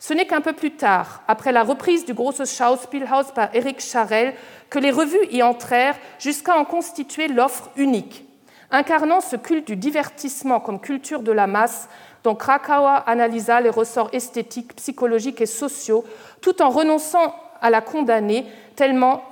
Ce 0.00 0.14
n'est 0.14 0.26
qu'un 0.26 0.40
peu 0.40 0.52
plus 0.52 0.72
tard, 0.72 1.22
après 1.26 1.50
la 1.50 1.64
reprise 1.64 2.04
du 2.04 2.14
Grosses 2.14 2.44
Schauspielhaus 2.44 3.32
par 3.34 3.48
Eric 3.54 3.80
Charel, 3.80 4.34
que 4.70 4.78
les 4.78 4.92
revues 4.92 5.26
y 5.30 5.42
entrèrent 5.42 5.96
jusqu'à 6.18 6.56
en 6.56 6.64
constituer 6.64 7.26
l'offre 7.26 7.70
unique, 7.76 8.24
incarnant 8.70 9.20
ce 9.20 9.34
culte 9.34 9.66
du 9.66 9.76
divertissement 9.76 10.60
comme 10.60 10.80
culture 10.80 11.22
de 11.22 11.32
la 11.32 11.46
masse 11.46 11.88
dont 12.22 12.34
Krakauer 12.34 13.02
analysa 13.06 13.60
les 13.60 13.70
ressorts 13.70 14.10
esthétiques, 14.12 14.76
psychologiques 14.76 15.40
et 15.40 15.46
sociaux, 15.46 16.04
tout 16.40 16.62
en 16.62 16.68
renonçant 16.68 17.34
à 17.60 17.70
la 17.70 17.80
condamner 17.80 18.46
tellement 18.76 19.22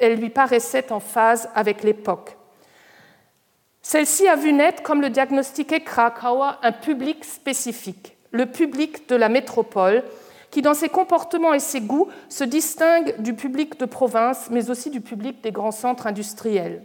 elle 0.00 0.18
lui 0.18 0.30
paraissait 0.30 0.92
en 0.92 1.00
phase 1.00 1.48
avec 1.54 1.82
l'époque. 1.82 2.36
Celle-ci 3.82 4.26
a 4.26 4.34
vu 4.34 4.52
naître, 4.52 4.82
comme 4.82 5.00
le 5.00 5.10
diagnostiquait 5.10 5.80
Krakauer, 5.80 6.58
un 6.62 6.72
public 6.72 7.24
spécifique, 7.24 8.16
le 8.32 8.46
public 8.46 9.08
de 9.08 9.14
la 9.16 9.28
métropole, 9.28 10.02
qui 10.50 10.62
dans 10.62 10.74
ses 10.74 10.88
comportements 10.88 11.54
et 11.54 11.60
ses 11.60 11.80
goûts 11.80 12.08
se 12.28 12.44
distingue 12.44 13.14
du 13.20 13.34
public 13.34 13.78
de 13.78 13.84
province, 13.84 14.48
mais 14.50 14.70
aussi 14.70 14.90
du 14.90 15.00
public 15.00 15.42
des 15.42 15.52
grands 15.52 15.70
centres 15.70 16.06
industriels. 16.06 16.82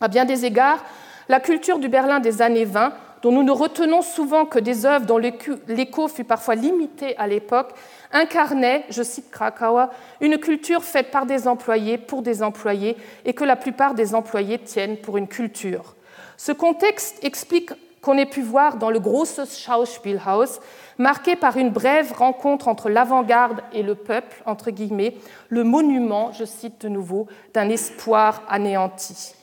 À 0.00 0.08
bien 0.08 0.24
des 0.24 0.44
égards, 0.44 0.84
la 1.28 1.40
culture 1.40 1.78
du 1.78 1.88
Berlin 1.88 2.20
des 2.20 2.42
années 2.42 2.64
20 2.64 2.92
dont 3.22 3.32
nous 3.32 3.42
ne 3.42 3.50
retenons 3.50 4.02
souvent 4.02 4.44
que 4.44 4.58
des 4.58 4.86
œuvres 4.86 5.06
dont 5.06 5.18
l'écho 5.18 6.08
fut 6.08 6.24
parfois 6.24 6.54
limité 6.54 7.16
à 7.16 7.26
l'époque, 7.26 7.72
incarnait, 8.12 8.84
je 8.90 9.02
cite 9.02 9.30
Krakauer, 9.30 9.86
une 10.20 10.38
culture 10.38 10.84
faite 10.84 11.10
par 11.10 11.26
des 11.26 11.48
employés 11.48 11.98
pour 11.98 12.22
des 12.22 12.42
employés 12.42 12.96
et 13.24 13.32
que 13.32 13.44
la 13.44 13.56
plupart 13.56 13.94
des 13.94 14.14
employés 14.14 14.58
tiennent 14.58 14.96
pour 14.96 15.16
une 15.16 15.28
culture. 15.28 15.94
Ce 16.36 16.52
contexte 16.52 17.24
explique 17.24 17.72
qu'on 18.02 18.18
ait 18.18 18.26
pu 18.26 18.42
voir 18.42 18.76
dans 18.76 18.90
le 18.90 19.00
Grosses 19.00 19.58
Schauspielhaus, 19.58 20.60
marqué 20.96 21.34
par 21.34 21.56
une 21.56 21.70
brève 21.70 22.12
rencontre 22.12 22.68
entre 22.68 22.88
l'avant-garde 22.88 23.62
et 23.72 23.82
le 23.82 23.96
peuple, 23.96 24.42
entre 24.46 24.70
guillemets, 24.70 25.16
le 25.48 25.64
monument, 25.64 26.30
je 26.32 26.44
cite 26.44 26.82
de 26.82 26.88
nouveau, 26.88 27.26
d'un 27.52 27.68
espoir 27.68 28.42
anéanti. 28.48 29.34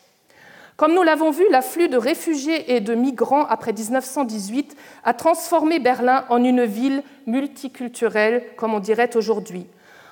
Comme 0.76 0.96
nous 0.96 1.04
l'avons 1.04 1.30
vu, 1.30 1.44
l'afflux 1.52 1.88
de 1.88 1.98
réfugiés 1.98 2.76
et 2.76 2.80
de 2.80 2.96
migrants 2.96 3.46
après 3.46 3.74
1918 3.74 4.76
a 5.04 5.14
transformé 5.14 5.80
Berlin 5.80 6.26
en 6.30 6.44
une 6.44 6.66
ville 6.66 7.04
multiculturelle, 7.28 8.44
comme 8.58 8.74
on 8.74 8.80
dirait 8.80 9.16
aujourd'hui. 9.16 9.68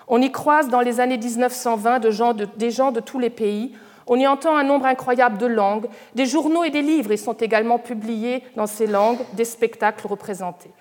On 0.08 0.22
y 0.22 0.32
croise 0.32 0.68
dans 0.68 0.82
les 0.82 1.00
années 1.00 1.18
1920 1.18 2.00
des 2.58 2.72
gens 2.72 2.92
de 2.92 3.00
tous 3.00 3.18
les 3.18 3.30
pays. 3.32 3.74
On 4.06 4.18
y 4.18 4.28
entend 4.28 4.56
un 4.56 4.64
nombre 4.64 4.86
incroyable 4.86 5.38
de 5.38 5.48
langues. 5.48 5.88
Des 6.14 6.26
journaux 6.26 6.64
et 6.64 6.70
des 6.70 6.82
livres 6.82 7.12
y 7.12 7.18
sont 7.18 7.34
également 7.34 7.80
publiés 7.80 8.44
dans 8.56 8.68
ces 8.68 8.88
langues, 8.88 9.20
des 9.34 9.46
spectacles 9.46 10.06
représentés. 10.06 10.72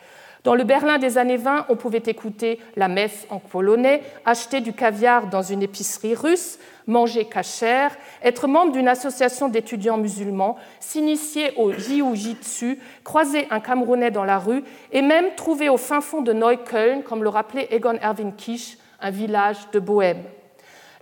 Dans 0.43 0.55
le 0.55 0.65
Berlin 0.65 0.97
des 0.97 1.19
années 1.19 1.37
20, 1.37 1.67
on 1.69 1.77
pouvait 1.77 2.03
écouter 2.07 2.61
la 2.75 2.89
messe 2.89 3.27
en 3.29 3.39
polonais, 3.39 4.03
acheter 4.25 4.63
du 4.63 4.73
caviar 4.73 5.27
dans 5.27 5.43
une 5.43 5.63
épicerie 5.63 6.15
russe, 6.15 6.59
manger 6.87 7.27
cachère, 7.27 7.95
être 8.23 8.49
membre 8.49 8.73
d'une 8.73 8.89
association 8.89 9.51
d'étudiants 9.51 9.99
musulmans, 9.99 10.57
s'initier 10.81 11.53
au 11.59 11.73
jiu-jitsu, 11.73 12.79
croiser 13.05 13.49
un 13.51 13.61
Camerounais 13.61 14.11
dans 14.11 14.25
la 14.25 14.39
rue 14.39 14.65
et 14.93 15.03
même 15.03 15.27
trouver 15.37 15.69
au 15.69 15.77
fin 15.77 16.01
fond 16.01 16.23
de 16.23 16.33
Neukölln, 16.33 17.03
comme 17.03 17.23
le 17.23 17.29
rappelait 17.29 17.69
Egon 17.71 17.99
Erwin 18.03 18.33
Kisch, 18.35 18.79
un 19.03 19.11
village 19.11 19.59
de 19.75 19.79
Bohème. 19.79 20.23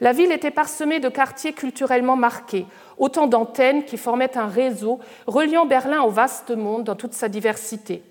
La 0.01 0.13
ville 0.13 0.33
était 0.33 0.51
parsemée 0.51 0.99
de 0.99 1.09
quartiers 1.09 1.53
culturellement 1.53 2.17
marqués, 2.17 2.67
autant 2.99 3.29
d'antennes 3.29 3.85
qui 3.85 3.99
formaient 3.99 4.37
un 4.37 4.47
réseau 4.47 4.99
reliant 5.29 5.67
Berlin 5.67 6.03
au 6.03 6.11
vaste 6.11 6.51
monde 6.51 6.83
dans 6.83 6.97
toute 6.97 7.15
sa 7.15 7.29
diversité 7.29 8.03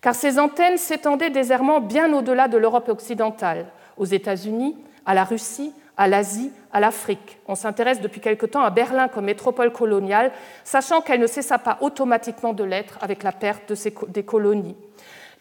car 0.00 0.14
ces 0.14 0.38
antennes 0.38 0.78
s'étendaient 0.78 1.30
désertement 1.30 1.80
bien 1.80 2.12
au-delà 2.12 2.48
de 2.48 2.56
l'Europe 2.56 2.88
occidentale, 2.88 3.66
aux 3.96 4.04
États-Unis, 4.04 4.76
à 5.06 5.14
la 5.14 5.24
Russie, 5.24 5.72
à 5.96 6.06
l'Asie, 6.06 6.52
à 6.72 6.80
l'Afrique. 6.80 7.38
On 7.48 7.56
s'intéresse 7.56 8.00
depuis 8.00 8.20
quelque 8.20 8.46
temps 8.46 8.62
à 8.62 8.70
Berlin 8.70 9.08
comme 9.08 9.24
métropole 9.24 9.72
coloniale, 9.72 10.30
sachant 10.64 11.00
qu'elle 11.00 11.20
ne 11.20 11.26
cessa 11.26 11.58
pas 11.58 11.78
automatiquement 11.80 12.52
de 12.52 12.64
l'être 12.64 12.98
avec 13.00 13.22
la 13.24 13.32
perte 13.32 13.72
des 14.08 14.22
colonies. 14.22 14.76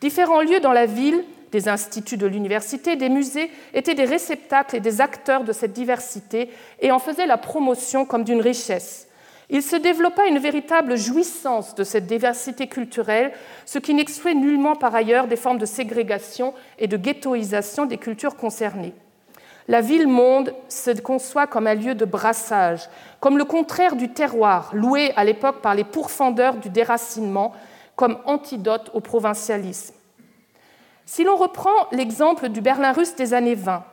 Différents 0.02 0.42
lieux 0.42 0.60
dans 0.60 0.74
la 0.74 0.88
ville, 0.88 1.24
des 1.52 1.70
instituts 1.70 2.18
de 2.18 2.28
l'université, 2.28 2.96
des 2.96 3.10
musées, 3.10 3.52
étaient 3.74 3.94
des 3.94 4.06
réceptacles 4.06 4.76
et 4.76 4.80
des 4.80 5.00
acteurs 5.00 5.44
de 5.44 5.54
cette 5.54 5.74
diversité 5.74 6.50
et 6.80 6.92
en 6.92 7.00
faisaient 7.00 7.28
la 7.28 7.38
promotion 7.38 8.06
comme 8.06 8.24
d'une 8.24 8.42
richesse. 8.42 9.08
Il 9.50 9.64
se 9.64 9.78
développa 9.78 10.26
une 10.28 10.40
véritable 10.40 10.98
jouissance 10.98 11.74
de 11.74 11.86
cette 11.86 12.06
diversité 12.06 12.68
culturelle, 12.68 13.32
ce 13.66 13.80
qui 13.80 13.94
n'exclut 13.94 14.36
nullement 14.36 14.76
par 14.76 14.94
ailleurs 14.94 15.28
des 15.28 15.38
formes 15.38 15.58
de 15.58 15.66
ségrégation 15.66 16.54
et 16.80 16.88
de 16.88 16.98
ghettoisation 16.98 17.86
des 17.86 17.98
cultures 17.98 18.36
concernées. 18.36 18.94
La 19.70 19.82
ville-monde 19.82 20.54
se 20.70 20.92
conçoit 21.00 21.48
comme 21.48 21.68
un 21.68 21.76
lieu 21.76 21.96
de 21.96 22.06
brassage, 22.06 22.90
comme 23.20 23.38
le 23.38 23.46
contraire 23.46 23.96
du 23.96 24.10
terroir, 24.10 24.72
loué 24.74 25.12
à 25.16 25.24
l'époque 25.24 25.62
par 25.62 25.76
les 25.76 25.84
pourfendeurs 25.84 26.56
du 26.56 26.70
déracinement 26.70 27.54
comme 27.96 28.18
antidote 28.26 28.92
au 28.94 29.00
provincialisme. 29.00 29.94
Si 31.06 31.24
l'on 31.24 31.38
reprend 31.38 31.88
l'exemple 31.92 32.50
du 32.50 32.62
Berlin 32.62 32.92
russe 32.92 33.16
des 33.16 33.34
années 33.34 33.56
20, 33.56 33.84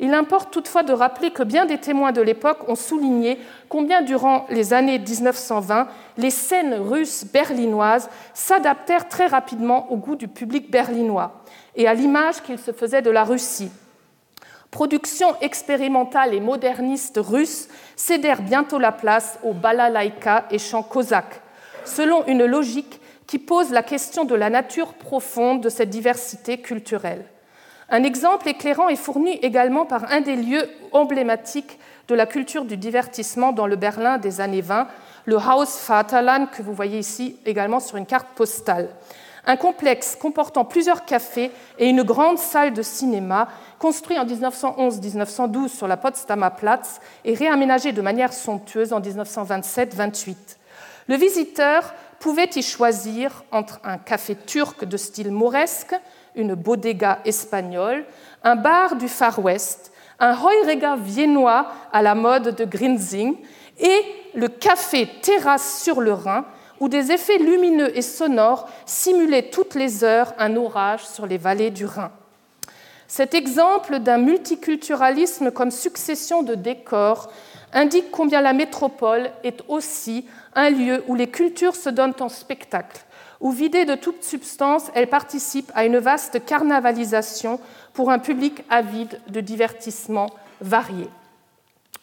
il 0.00 0.12
importe 0.12 0.52
toutefois 0.52 0.82
de 0.82 0.92
rappeler 0.92 1.30
que 1.30 1.42
bien 1.42 1.66
des 1.66 1.78
témoins 1.78 2.12
de 2.12 2.20
l'époque 2.20 2.68
ont 2.68 2.74
souligné 2.74 3.38
combien, 3.68 4.02
durant 4.02 4.46
les 4.50 4.72
années 4.72 4.98
1920, 4.98 5.88
les 6.18 6.30
scènes 6.30 6.74
russes 6.74 7.24
berlinoises 7.32 8.10
s'adaptèrent 8.34 9.08
très 9.08 9.26
rapidement 9.26 9.90
au 9.92 9.96
goût 9.96 10.16
du 10.16 10.28
public 10.28 10.70
berlinois 10.70 11.44
et 11.76 11.86
à 11.86 11.94
l'image 11.94 12.42
qu'il 12.42 12.58
se 12.58 12.72
faisait 12.72 13.02
de 13.02 13.10
la 13.10 13.24
Russie. 13.24 13.70
Productions 14.70 15.36
expérimentales 15.40 16.34
et 16.34 16.40
modernistes 16.40 17.20
russes 17.22 17.68
cédèrent 17.94 18.42
bientôt 18.42 18.80
la 18.80 18.90
place 18.90 19.38
aux 19.44 19.52
balalaïka 19.52 20.46
et 20.50 20.58
chants 20.58 20.82
cosaques, 20.82 21.40
selon 21.84 22.26
une 22.26 22.44
logique 22.44 23.00
qui 23.28 23.38
pose 23.38 23.70
la 23.70 23.84
question 23.84 24.24
de 24.24 24.34
la 24.34 24.50
nature 24.50 24.94
profonde 24.94 25.60
de 25.60 25.68
cette 25.68 25.90
diversité 25.90 26.58
culturelle. 26.58 27.24
Un 27.90 28.02
exemple 28.02 28.48
éclairant 28.48 28.88
est 28.88 28.96
fourni 28.96 29.32
également 29.42 29.84
par 29.84 30.10
un 30.12 30.20
des 30.20 30.36
lieux 30.36 30.68
emblématiques 30.92 31.78
de 32.08 32.14
la 32.14 32.26
culture 32.26 32.64
du 32.64 32.76
divertissement 32.76 33.52
dans 33.52 33.66
le 33.66 33.76
Berlin 33.76 34.18
des 34.18 34.40
années 34.40 34.60
20, 34.60 34.88
le 35.26 35.36
Haus 35.36 35.86
Vaterland 35.86 36.50
que 36.50 36.62
vous 36.62 36.74
voyez 36.74 36.98
ici 36.98 37.36
également 37.46 37.80
sur 37.80 37.96
une 37.96 38.06
carte 38.06 38.28
postale. 38.34 38.88
Un 39.46 39.56
complexe 39.56 40.16
comportant 40.16 40.64
plusieurs 40.64 41.04
cafés 41.04 41.50
et 41.78 41.88
une 41.88 42.02
grande 42.02 42.38
salle 42.38 42.72
de 42.72 42.80
cinéma, 42.80 43.48
construit 43.78 44.18
en 44.18 44.24
1911-1912 44.24 45.68
sur 45.68 45.86
la 45.86 45.98
Potsdamer 45.98 46.48
Platz 46.56 47.00
et 47.26 47.34
réaménagé 47.34 47.92
de 47.92 48.00
manière 48.00 48.32
somptueuse 48.32 48.94
en 48.94 49.00
1927-28. 49.00 50.34
Le 51.08 51.16
visiteur 51.16 51.92
pouvait 52.18 52.48
y 52.54 52.62
choisir 52.62 53.44
entre 53.52 53.80
un 53.84 53.98
café 53.98 54.34
turc 54.34 54.86
de 54.86 54.96
style 54.96 55.30
mauresque, 55.30 55.94
une 56.34 56.54
bodega 56.54 57.20
espagnole, 57.24 58.04
un 58.42 58.56
bar 58.56 58.96
du 58.96 59.08
Far 59.08 59.38
West, 59.38 59.92
un 60.18 60.32
Heurega 60.32 60.96
viennois 60.96 61.66
à 61.92 62.02
la 62.02 62.14
mode 62.14 62.54
de 62.54 62.64
Grinzing 62.64 63.36
et 63.78 64.00
le 64.34 64.48
café 64.48 65.08
terrasse 65.22 65.82
sur 65.82 66.00
le 66.00 66.12
Rhin, 66.12 66.44
où 66.80 66.88
des 66.88 67.12
effets 67.12 67.38
lumineux 67.38 67.96
et 67.96 68.02
sonores 68.02 68.68
simulaient 68.84 69.50
toutes 69.50 69.74
les 69.74 70.04
heures 70.04 70.32
un 70.38 70.56
orage 70.56 71.06
sur 71.06 71.26
les 71.26 71.38
vallées 71.38 71.70
du 71.70 71.86
Rhin. 71.86 72.10
Cet 73.06 73.34
exemple 73.34 74.00
d'un 74.00 74.18
multiculturalisme 74.18 75.50
comme 75.50 75.70
succession 75.70 76.42
de 76.42 76.54
décors 76.54 77.30
indique 77.72 78.10
combien 78.10 78.40
la 78.40 78.52
métropole 78.52 79.30
est 79.42 79.62
aussi 79.68 80.26
un 80.54 80.70
lieu 80.70 81.04
où 81.06 81.14
les 81.14 81.28
cultures 81.28 81.76
se 81.76 81.90
donnent 81.90 82.14
en 82.20 82.28
spectacle, 82.28 83.00
où 83.44 83.52
vidée 83.52 83.84
de 83.84 83.94
toute 83.94 84.24
substance, 84.24 84.90
elle 84.94 85.06
participe 85.06 85.70
à 85.74 85.84
une 85.84 85.98
vaste 85.98 86.42
carnavalisation 86.46 87.60
pour 87.92 88.10
un 88.10 88.18
public 88.18 88.64
avide 88.70 89.20
de 89.28 89.40
divertissements 89.42 90.30
variés. 90.62 91.10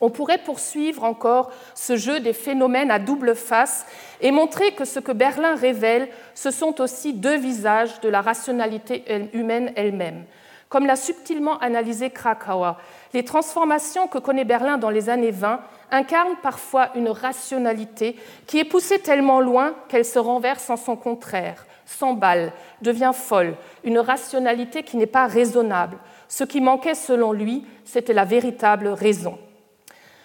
On 0.01 0.11
pourrait 0.11 0.37
poursuivre 0.37 1.03
encore 1.03 1.51
ce 1.73 1.97
jeu 1.97 2.19
des 2.19 2.33
phénomènes 2.33 2.91
à 2.91 2.99
double 2.99 3.35
face 3.35 3.87
et 4.21 4.29
montrer 4.29 4.73
que 4.73 4.85
ce 4.85 4.99
que 4.99 5.11
Berlin 5.11 5.55
révèle, 5.55 6.09
ce 6.35 6.51
sont 6.51 6.79
aussi 6.79 7.13
deux 7.13 7.37
visages 7.37 7.99
de 8.01 8.09
la 8.09 8.21
rationalité 8.21 9.03
humaine 9.33 9.71
elle-même. 9.75 10.25
Comme 10.71 10.85
l'a 10.85 10.95
subtilement 10.95 11.57
analysé 11.59 12.11
Krakauer, 12.11 12.77
les 13.13 13.25
transformations 13.25 14.07
que 14.07 14.19
connaît 14.19 14.45
Berlin 14.45 14.77
dans 14.77 14.89
les 14.89 15.09
années 15.09 15.31
20 15.31 15.59
incarnent 15.91 16.37
parfois 16.41 16.91
une 16.95 17.09
rationalité 17.09 18.15
qui 18.47 18.57
est 18.57 18.63
poussée 18.63 18.99
tellement 18.99 19.41
loin 19.41 19.75
qu'elle 19.89 20.05
se 20.05 20.17
renverse 20.17 20.69
en 20.69 20.77
son 20.77 20.95
contraire, 20.95 21.65
s'emballe, 21.85 22.53
devient 22.81 23.11
folle, 23.13 23.57
une 23.83 23.99
rationalité 23.99 24.83
qui 24.83 24.95
n'est 24.95 25.07
pas 25.07 25.27
raisonnable. 25.27 25.97
Ce 26.29 26.45
qui 26.45 26.61
manquait 26.61 26.95
selon 26.95 27.33
lui, 27.33 27.65
c'était 27.83 28.13
la 28.13 28.23
véritable 28.23 28.87
raison. 28.87 29.37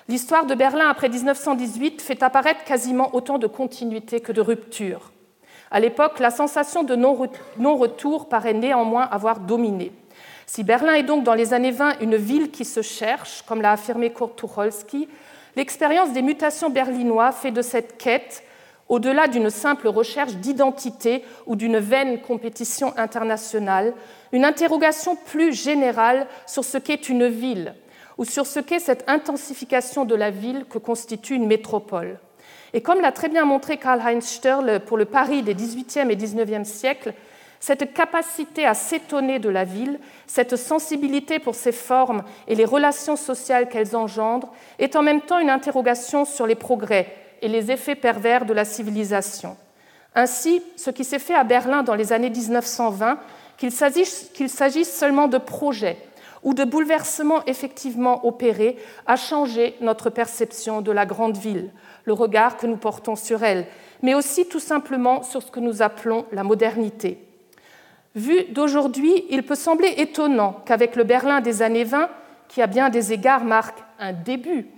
L'histoire 0.07 0.47
de 0.47 0.55
Berlin 0.55 0.89
après 0.89 1.09
1918 1.09 2.01
fait 2.01 2.23
apparaître 2.23 2.63
quasiment 2.63 3.13
autant 3.17 3.39
de 3.39 3.49
continuité 3.49 4.21
que 4.21 4.31
de 4.31 4.41
rupture. 4.41 5.11
À 5.73 5.81
l'époque, 5.81 6.21
la 6.21 6.31
sensation 6.31 6.85
de 6.85 6.95
non-retour 6.95 8.29
paraît 8.29 8.55
néanmoins 8.55 9.09
avoir 9.11 9.41
dominé. 9.41 9.91
Si 10.49 10.63
Berlin 10.63 10.95
est 10.95 11.03
donc 11.03 11.25
dans 11.25 11.35
les 11.35 11.53
années 11.55 11.73
20 11.73 11.99
une 12.01 12.17
ville 12.17 12.53
qui 12.53 12.65
se 12.65 12.81
cherche, 12.81 13.43
comme 13.43 13.61
l'a 13.61 13.73
affirmé 13.73 14.13
Kurt 14.13 14.37
Tucholsky, 14.37 15.09
l'expérience 15.57 16.13
des 16.13 16.23
mutations 16.23 16.71
berlinois 16.71 17.33
fait 17.33 17.51
de 17.51 17.63
cette 17.63 17.99
quête, 17.99 18.45
au-delà 18.89 19.27
d'une 19.27 19.51
simple 19.51 19.89
recherche 19.89 20.35
d'identité 20.35 21.25
ou 21.47 21.57
d'une 21.57 21.79
vaine 21.79 22.21
compétition 22.21 22.97
internationale, 22.97 23.93
une 24.31 24.45
interrogation 24.45 25.17
plus 25.17 25.53
générale 25.53 26.29
sur 26.47 26.65
ce 26.65 26.79
qu'est 26.79 27.09
une 27.09 27.27
ville, 27.27 27.75
ou 28.17 28.25
sur 28.25 28.47
ce 28.47 28.61
qu'est 28.61 28.79
cette 28.79 29.03
intensification 29.09 30.05
de 30.05 30.15
la 30.15 30.31
ville 30.31 30.65
que 30.71 30.79
constitue 30.79 31.35
une 31.35 31.49
métropole. 31.49 32.21
Et 32.73 32.83
comme 32.83 33.01
l'a 33.01 33.11
très 33.11 33.29
bien 33.29 33.45
montré 33.45 33.79
Karl-Heinz 33.79 34.25
Störle 34.25 34.81
pour 34.87 34.97
le 34.97 35.07
Paris 35.07 35.43
des 35.43 35.55
XVIIIe 35.55 36.11
et 36.11 36.17
XIXe 36.17 36.69
siècles, 36.69 37.15
cette 37.61 37.93
capacité 37.93 38.67
à 38.67 38.75
s'étonner 38.75 39.39
de 39.39 39.49
la 39.49 39.65
ville, 39.65 39.99
cette 40.27 40.57
sensibilité 40.57 41.39
pour 41.39 41.55
ses 41.55 41.73
formes 41.73 42.23
et 42.49 42.55
les 42.55 42.65
relations 42.65 43.17
sociales 43.17 43.69
qu'elles 43.69 43.97
engendrent, 43.97 44.53
est 44.79 44.97
en 44.97 45.03
même 45.03 45.21
temps 45.21 45.39
une 45.39 45.51
interrogation 45.51 46.25
sur 46.25 46.47
les 46.47 46.55
progrès 46.55 47.13
et 47.43 47.49
les 47.49 47.71
effets 47.71 47.95
pervers 47.95 48.45
de 48.45 48.53
la 48.53 48.65
civilisation. 48.65 49.57
Ainsi, 50.15 50.63
ce 50.77 50.91
qui 50.91 51.05
s'est 51.05 51.19
fait 51.19 51.35
à 51.35 51.45
Berlin 51.45 51.83
dans 51.83 51.95
les 51.95 52.13
années 52.13 52.31
1920, 52.31 53.19
qu'il 53.59 53.71
s'agisse 53.73 54.99
seulement 54.99 55.29
de 55.29 55.39
projets, 55.39 55.99
ou 56.43 56.55
de 56.55 56.65
bouleversements 56.65 57.45
effectivement 57.47 58.25
opérés 58.25 58.77
a 59.07 59.17
changé 59.17 59.75
notre 59.81 60.11
perception 60.11 60.81
de 60.81 60.93
la 60.93 61.05
grande 61.05 61.37
ville, 61.37 61.73
le 62.05 62.13
regard 62.13 62.57
que 62.57 62.69
nous 62.69 62.77
portons 62.77 63.17
sur 63.17 63.43
elle, 63.43 63.67
mais 64.01 64.15
aussi 64.15 64.47
tout 64.47 64.61
simplement 64.61 65.25
sur 65.25 65.43
ce 65.43 65.51
que 65.51 65.59
nous 65.59 65.83
appelons 65.83 66.25
la 66.31 66.45
modernité. 66.45 67.26
Vu 68.17 68.45
d'aujourd'hui, 68.45 69.27
il 69.29 69.43
peut 69.43 69.55
sembler 69.55 69.93
étonnant 69.99 70.63
qu'avec 70.65 70.97
le 70.97 71.05
Berlin 71.05 71.43
des 71.43 71.61
années 71.61 71.85
20, 71.85 72.09
qui 72.49 72.63
à 72.63 72.67
bien 72.67 72.89
des 72.89 73.13
égards 73.13 73.45
marque 73.45 73.79
un 73.99 74.15
début, 74.15 74.69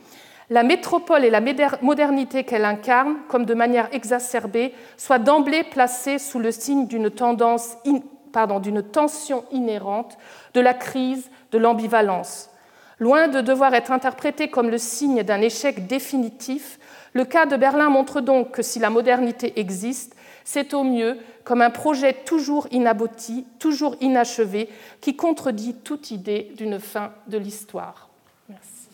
la 0.51 0.65
métropole 0.65 1.25
et 1.25 1.31
la 1.31 1.41
modernité 1.81 2.43
qu'elle 2.43 2.65
incarne, 2.65 3.15
comme 3.29 3.45
de 3.45 3.55
manière 3.55 3.89
exacerbée, 3.93 4.75
soient 4.97 5.21
d'emblée 5.21 5.63
placées 5.63 6.19
sous 6.19 6.41
le 6.41 6.51
signe 6.51 6.89
d'une 6.89 7.11
tension 7.11 9.45
inhérente, 9.53 10.19
de 10.55 10.61
la 10.61 10.75
crise, 10.75 11.31
de 11.53 11.59
l'ambivalence. 11.59 12.51
Loin 12.99 13.29
de 13.29 13.41
devoir 13.41 13.73
être 13.75 13.93
interprété 13.93 14.49
comme 14.49 14.69
le 14.69 14.79
signe 14.79 15.23
d'un 15.23 15.43
échec 15.43 15.87
définitif, 15.87 16.81
le 17.13 17.25
cas 17.25 17.47
de 17.47 17.57
Berlin 17.57 17.89
montre 17.89 18.21
donc 18.21 18.51
que 18.51 18.63
si 18.63 18.81
la 18.81 18.91
modernité 18.91 19.61
existe, 19.61 20.17
c'est 20.45 20.75
au 20.75 20.83
mieux 20.83 21.19
comme 21.49 21.63
un 21.63 21.71
projet 21.71 22.15
toujours 22.27 22.69
inabouti, 22.73 23.47
toujours 23.59 23.97
inachevé, 24.03 24.69
qui 25.01 25.17
contredit 25.17 25.75
toute 25.83 26.11
idée 26.11 26.53
d'une 26.59 26.79
fin 26.79 27.15
de 27.27 27.39
l'histoire. 27.39 28.11
Merci. 28.51 28.91